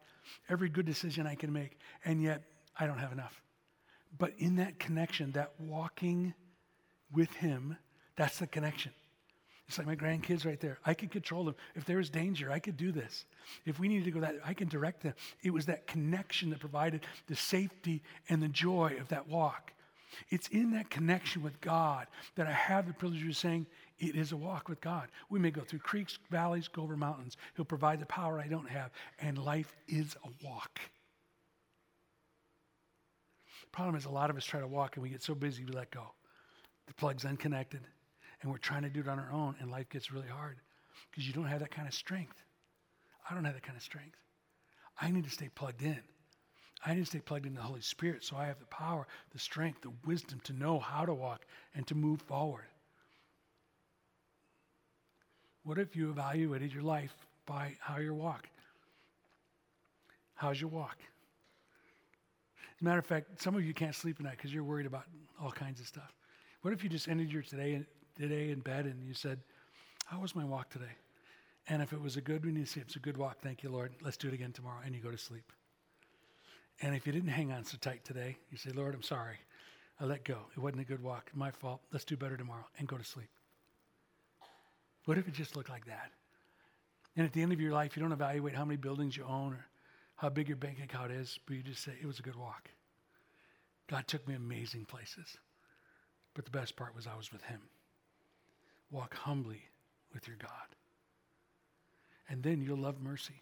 every 0.49 0.69
good 0.69 0.85
decision 0.85 1.25
I 1.25 1.35
can 1.35 1.53
make, 1.53 1.77
and 2.03 2.21
yet 2.21 2.43
I 2.77 2.85
don't 2.85 2.97
have 2.97 3.11
enough. 3.11 3.41
But 4.17 4.33
in 4.37 4.57
that 4.57 4.79
connection, 4.79 5.31
that 5.31 5.53
walking 5.59 6.33
with 7.11 7.31
Him, 7.33 7.77
that's 8.15 8.39
the 8.39 8.47
connection. 8.47 8.91
It's 9.67 9.77
like 9.77 9.87
my 9.87 9.95
grandkids 9.95 10.45
right 10.45 10.59
there. 10.59 10.77
I 10.85 10.93
could 10.93 11.09
control 11.09 11.45
them. 11.45 11.55
If 11.73 11.85
there 11.85 11.97
was 11.97 12.09
danger, 12.09 12.51
I 12.51 12.59
could 12.59 12.75
do 12.75 12.91
this. 12.91 13.25
If 13.65 13.79
we 13.79 13.87
needed 13.87 14.05
to 14.05 14.11
go 14.11 14.19
that, 14.19 14.35
I 14.45 14.53
can 14.53 14.67
direct 14.67 15.03
them. 15.03 15.13
It 15.41 15.51
was 15.53 15.65
that 15.67 15.87
connection 15.87 16.49
that 16.49 16.59
provided 16.59 17.05
the 17.27 17.35
safety 17.35 18.03
and 18.29 18.43
the 18.43 18.49
joy 18.49 18.97
of 18.99 19.07
that 19.07 19.27
walk. 19.27 19.71
It's 20.29 20.47
in 20.49 20.71
that 20.71 20.89
connection 20.89 21.41
with 21.41 21.59
God 21.61 22.07
that 22.35 22.45
I 22.45 22.51
have 22.51 22.87
the 22.87 22.93
privilege 22.93 23.25
of 23.25 23.35
saying, 23.37 23.65
it 24.09 24.15
is 24.15 24.31
a 24.31 24.37
walk 24.37 24.69
with 24.69 24.81
God. 24.81 25.09
We 25.29 25.39
may 25.39 25.51
go 25.51 25.61
through 25.61 25.79
creeks, 25.79 26.19
valleys, 26.29 26.67
go 26.67 26.83
over 26.83 26.97
mountains. 26.97 27.37
He'll 27.55 27.65
provide 27.65 27.99
the 27.99 28.05
power 28.05 28.39
I 28.39 28.47
don't 28.47 28.69
have, 28.69 28.91
and 29.19 29.37
life 29.37 29.73
is 29.87 30.15
a 30.23 30.45
walk. 30.45 30.79
The 33.61 33.67
problem 33.71 33.95
is, 33.95 34.05
a 34.05 34.09
lot 34.09 34.29
of 34.29 34.37
us 34.37 34.45
try 34.45 34.59
to 34.59 34.67
walk 34.67 34.95
and 34.95 35.03
we 35.03 35.09
get 35.09 35.23
so 35.23 35.33
busy 35.33 35.65
we 35.65 35.71
let 35.71 35.91
go. 35.91 36.11
The 36.87 36.93
plug's 36.93 37.25
unconnected 37.25 37.81
and 38.41 38.51
we're 38.51 38.57
trying 38.57 38.83
to 38.83 38.89
do 38.89 38.99
it 38.99 39.07
on 39.07 39.19
our 39.19 39.31
own, 39.31 39.55
and 39.59 39.71
life 39.71 39.89
gets 39.89 40.11
really 40.11 40.27
hard 40.27 40.57
because 41.09 41.25
you 41.25 41.33
don't 41.33 41.45
have 41.45 41.61
that 41.61 41.71
kind 41.71 41.87
of 41.87 41.93
strength. 41.93 42.43
I 43.29 43.33
don't 43.33 43.45
have 43.45 43.53
that 43.53 43.63
kind 43.63 43.77
of 43.77 43.83
strength. 43.83 44.17
I 44.99 45.09
need 45.09 45.23
to 45.23 45.29
stay 45.29 45.49
plugged 45.55 45.81
in. 45.81 46.01
I 46.85 46.93
need 46.93 46.99
to 47.01 47.05
stay 47.05 47.19
plugged 47.19 47.45
in 47.45 47.53
the 47.53 47.61
Holy 47.61 47.81
Spirit 47.81 48.23
so 48.23 48.35
I 48.35 48.45
have 48.47 48.59
the 48.59 48.65
power, 48.65 49.07
the 49.31 49.39
strength, 49.39 49.81
the 49.81 49.93
wisdom 50.05 50.41
to 50.43 50.53
know 50.53 50.79
how 50.79 51.05
to 51.05 51.13
walk 51.13 51.45
and 51.73 51.87
to 51.87 51.95
move 51.95 52.21
forward. 52.21 52.65
What 55.63 55.77
if 55.77 55.95
you 55.95 56.09
evaluated 56.09 56.73
your 56.73 56.83
life 56.83 57.13
by 57.45 57.75
how 57.79 57.97
you 57.97 58.13
walk? 58.13 58.49
How's 60.35 60.59
your 60.59 60.69
walk? 60.69 60.97
As 62.57 62.81
a 62.81 62.83
matter 62.83 62.99
of 62.99 63.05
fact, 63.05 63.41
some 63.41 63.55
of 63.55 63.63
you 63.63 63.73
can't 63.73 63.95
sleep 63.95 64.17
at 64.19 64.25
night 64.25 64.37
because 64.37 64.53
you're 64.53 64.63
worried 64.63 64.85
about 64.85 65.05
all 65.41 65.51
kinds 65.51 65.79
of 65.79 65.87
stuff. 65.87 66.11
What 66.61 66.73
if 66.73 66.83
you 66.83 66.89
just 66.89 67.07
ended 67.07 67.31
your 67.31 67.43
today 67.43 67.85
today 68.17 68.51
in 68.51 68.59
bed 68.59 68.85
and 68.85 69.03
you 69.07 69.13
said, 69.13 69.39
How 70.05 70.19
was 70.19 70.35
my 70.35 70.43
walk 70.43 70.69
today? 70.69 70.91
And 71.69 71.81
if 71.81 71.93
it 71.93 72.01
was 72.01 72.17
a 72.17 72.21
good 72.21 72.45
one, 72.45 72.55
you 72.55 72.65
say, 72.65 72.81
It's 72.81 72.97
a 72.97 72.99
good 72.99 73.17
walk. 73.17 73.37
Thank 73.41 73.63
you, 73.63 73.69
Lord. 73.69 73.93
Let's 74.01 74.17
do 74.17 74.27
it 74.27 74.33
again 74.33 74.51
tomorrow. 74.51 74.79
And 74.85 74.93
you 74.93 75.01
go 75.01 75.11
to 75.11 75.17
sleep. 75.17 75.51
And 76.81 76.95
if 76.95 77.07
you 77.07 77.13
didn't 77.13 77.29
hang 77.29 77.51
on 77.51 77.63
so 77.63 77.77
tight 77.79 78.03
today, 78.03 78.35
you 78.51 78.57
say, 78.57 78.71
Lord, 78.71 78.95
I'm 78.95 79.03
sorry. 79.03 79.37
I 79.99 80.05
let 80.05 80.25
go. 80.25 80.39
It 80.55 80.59
wasn't 80.59 80.81
a 80.81 80.85
good 80.85 81.01
walk. 81.01 81.31
My 81.33 81.51
fault. 81.51 81.81
Let's 81.91 82.05
do 82.05 82.17
better 82.17 82.35
tomorrow 82.35 82.65
and 82.79 82.87
go 82.87 82.97
to 82.97 83.03
sleep. 83.03 83.29
What 85.05 85.17
if 85.17 85.27
it 85.27 85.33
just 85.33 85.55
looked 85.55 85.69
like 85.69 85.85
that? 85.85 86.11
And 87.15 87.25
at 87.25 87.33
the 87.33 87.41
end 87.41 87.53
of 87.53 87.61
your 87.61 87.73
life, 87.73 87.95
you 87.95 88.01
don't 88.01 88.11
evaluate 88.11 88.55
how 88.55 88.65
many 88.65 88.77
buildings 88.77 89.15
you 89.15 89.25
own 89.25 89.53
or 89.53 89.65
how 90.15 90.29
big 90.29 90.47
your 90.47 90.57
bank 90.57 90.77
account 90.83 91.11
is, 91.11 91.39
but 91.45 91.55
you 91.55 91.63
just 91.63 91.83
say, 91.83 91.91
it 92.01 92.07
was 92.07 92.19
a 92.19 92.23
good 92.23 92.35
walk. 92.35 92.69
God 93.87 94.07
took 94.07 94.27
me 94.27 94.33
amazing 94.33 94.85
places. 94.85 95.37
But 96.33 96.45
the 96.45 96.51
best 96.51 96.75
part 96.75 96.95
was 96.95 97.05
I 97.05 97.15
was 97.15 97.31
with 97.31 97.43
Him. 97.43 97.61
Walk 98.89 99.13
humbly 99.15 99.61
with 100.13 100.27
your 100.27 100.37
God. 100.37 100.49
And 102.29 102.41
then 102.41 102.61
you'll 102.61 102.77
love 102.77 103.01
mercy. 103.01 103.41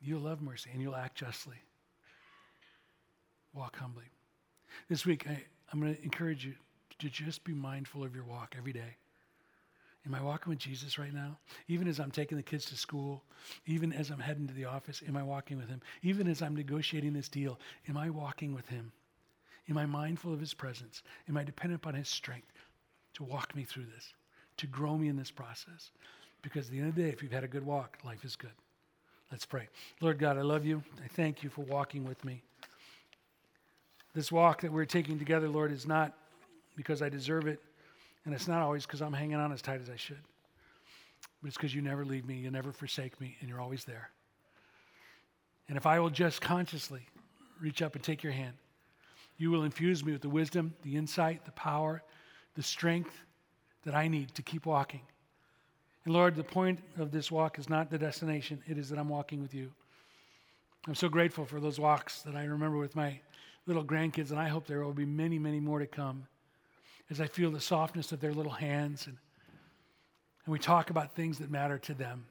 You'll 0.00 0.22
love 0.22 0.40
mercy 0.40 0.70
and 0.72 0.80
you'll 0.80 0.96
act 0.96 1.18
justly. 1.18 1.56
Walk 3.52 3.76
humbly. 3.76 4.04
This 4.88 5.04
week, 5.04 5.26
I, 5.28 5.42
I'm 5.72 5.80
going 5.80 5.94
to 5.94 6.02
encourage 6.02 6.44
you 6.44 6.54
to 6.98 7.08
just 7.08 7.44
be 7.44 7.52
mindful 7.52 8.02
of 8.02 8.14
your 8.14 8.24
walk 8.24 8.54
every 8.56 8.72
day. 8.72 8.96
Am 10.06 10.14
I 10.14 10.22
walking 10.22 10.50
with 10.50 10.58
Jesus 10.58 10.98
right 10.98 11.12
now? 11.12 11.36
Even 11.68 11.86
as 11.86 12.00
I'm 12.00 12.10
taking 12.10 12.36
the 12.36 12.42
kids 12.42 12.64
to 12.66 12.76
school, 12.76 13.22
even 13.66 13.92
as 13.92 14.10
I'm 14.10 14.18
heading 14.18 14.46
to 14.48 14.54
the 14.54 14.64
office, 14.64 15.02
am 15.06 15.16
I 15.16 15.22
walking 15.22 15.58
with 15.58 15.68
Him? 15.68 15.82
Even 16.02 16.26
as 16.26 16.40
I'm 16.40 16.56
negotiating 16.56 17.12
this 17.12 17.28
deal, 17.28 17.58
am 17.88 17.96
I 17.96 18.08
walking 18.08 18.54
with 18.54 18.66
Him? 18.68 18.92
Am 19.68 19.76
I 19.76 19.84
mindful 19.84 20.32
of 20.32 20.40
His 20.40 20.54
presence? 20.54 21.02
Am 21.28 21.36
I 21.36 21.44
dependent 21.44 21.82
upon 21.82 21.94
His 21.94 22.08
strength 22.08 22.48
to 23.14 23.24
walk 23.24 23.54
me 23.54 23.64
through 23.64 23.86
this, 23.94 24.14
to 24.56 24.66
grow 24.66 24.96
me 24.96 25.08
in 25.08 25.16
this 25.16 25.30
process? 25.30 25.90
Because 26.40 26.66
at 26.66 26.72
the 26.72 26.78
end 26.78 26.88
of 26.88 26.94
the 26.94 27.02
day, 27.02 27.08
if 27.10 27.22
you've 27.22 27.32
had 27.32 27.44
a 27.44 27.48
good 27.48 27.66
walk, 27.66 27.98
life 28.02 28.24
is 28.24 28.36
good. 28.36 28.50
Let's 29.30 29.44
pray. 29.44 29.68
Lord 30.00 30.18
God, 30.18 30.38
I 30.38 30.42
love 30.42 30.64
you. 30.64 30.82
I 31.04 31.08
thank 31.08 31.42
you 31.42 31.50
for 31.50 31.60
walking 31.62 32.04
with 32.04 32.24
me. 32.24 32.42
This 34.14 34.32
walk 34.32 34.62
that 34.62 34.72
we're 34.72 34.86
taking 34.86 35.18
together, 35.18 35.48
Lord, 35.48 35.70
is 35.70 35.86
not 35.86 36.14
because 36.74 37.02
I 37.02 37.10
deserve 37.10 37.46
it 37.46 37.60
and 38.24 38.34
it's 38.34 38.48
not 38.48 38.62
always 38.62 38.86
because 38.86 39.00
I'm 39.00 39.12
hanging 39.12 39.36
on 39.36 39.52
as 39.52 39.62
tight 39.62 39.80
as 39.80 39.90
I 39.90 39.96
should, 39.96 40.22
but 41.40 41.48
it's 41.48 41.56
because 41.56 41.74
you 41.74 41.82
never 41.82 42.04
leave 42.04 42.26
me, 42.26 42.34
you 42.34 42.50
never 42.50 42.72
forsake 42.72 43.20
me, 43.20 43.36
and 43.40 43.48
you're 43.48 43.60
always 43.60 43.84
there. 43.84 44.10
And 45.68 45.76
if 45.76 45.86
I 45.86 46.00
will 46.00 46.10
just 46.10 46.40
consciously 46.40 47.06
reach 47.60 47.82
up 47.82 47.94
and 47.94 48.04
take 48.04 48.22
your 48.22 48.32
hand, 48.32 48.54
you 49.38 49.50
will 49.50 49.64
infuse 49.64 50.04
me 50.04 50.12
with 50.12 50.22
the 50.22 50.28
wisdom, 50.28 50.74
the 50.82 50.96
insight, 50.96 51.44
the 51.44 51.52
power, 51.52 52.02
the 52.56 52.62
strength 52.62 53.16
that 53.84 53.94
I 53.94 54.08
need 54.08 54.34
to 54.34 54.42
keep 54.42 54.66
walking. 54.66 55.00
And 56.04 56.12
Lord, 56.12 56.34
the 56.34 56.44
point 56.44 56.80
of 56.98 57.10
this 57.10 57.30
walk 57.30 57.58
is 57.58 57.68
not 57.68 57.90
the 57.90 57.98
destination, 57.98 58.62
it 58.66 58.76
is 58.76 58.88
that 58.90 58.98
I'm 58.98 59.08
walking 59.08 59.40
with 59.40 59.54
you. 59.54 59.70
I'm 60.86 60.94
so 60.94 61.08
grateful 61.08 61.44
for 61.44 61.60
those 61.60 61.78
walks 61.78 62.22
that 62.22 62.34
I 62.34 62.44
remember 62.44 62.78
with 62.78 62.96
my 62.96 63.20
little 63.66 63.84
grandkids, 63.84 64.30
and 64.30 64.40
I 64.40 64.48
hope 64.48 64.66
there 64.66 64.82
will 64.84 64.92
be 64.92 65.04
many, 65.04 65.38
many 65.38 65.60
more 65.60 65.78
to 65.78 65.86
come 65.86 66.26
as 67.10 67.20
I 67.20 67.26
feel 67.26 67.50
the 67.50 67.60
softness 67.60 68.12
of 68.12 68.20
their 68.20 68.32
little 68.32 68.52
hands 68.52 69.06
and, 69.06 69.16
and 70.44 70.52
we 70.52 70.58
talk 70.58 70.90
about 70.90 71.14
things 71.14 71.38
that 71.38 71.50
matter 71.50 71.78
to 71.78 71.94
them. 71.94 72.24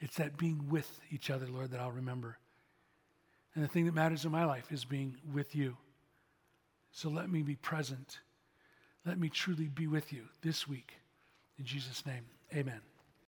It's 0.00 0.16
that 0.16 0.36
being 0.36 0.68
with 0.70 1.00
each 1.10 1.30
other, 1.30 1.46
Lord, 1.46 1.70
that 1.72 1.80
I'll 1.80 1.90
remember. 1.90 2.38
And 3.54 3.62
the 3.62 3.68
thing 3.68 3.86
that 3.86 3.94
matters 3.94 4.24
in 4.24 4.32
my 4.32 4.44
life 4.44 4.72
is 4.72 4.84
being 4.84 5.16
with 5.32 5.54
you. 5.54 5.76
So 6.90 7.08
let 7.08 7.30
me 7.30 7.42
be 7.42 7.56
present. 7.56 8.18
Let 9.04 9.18
me 9.18 9.28
truly 9.28 9.68
be 9.68 9.86
with 9.86 10.12
you 10.12 10.24
this 10.42 10.66
week. 10.66 10.94
In 11.58 11.64
Jesus' 11.64 12.06
name, 12.06 12.24
amen. 12.54 12.80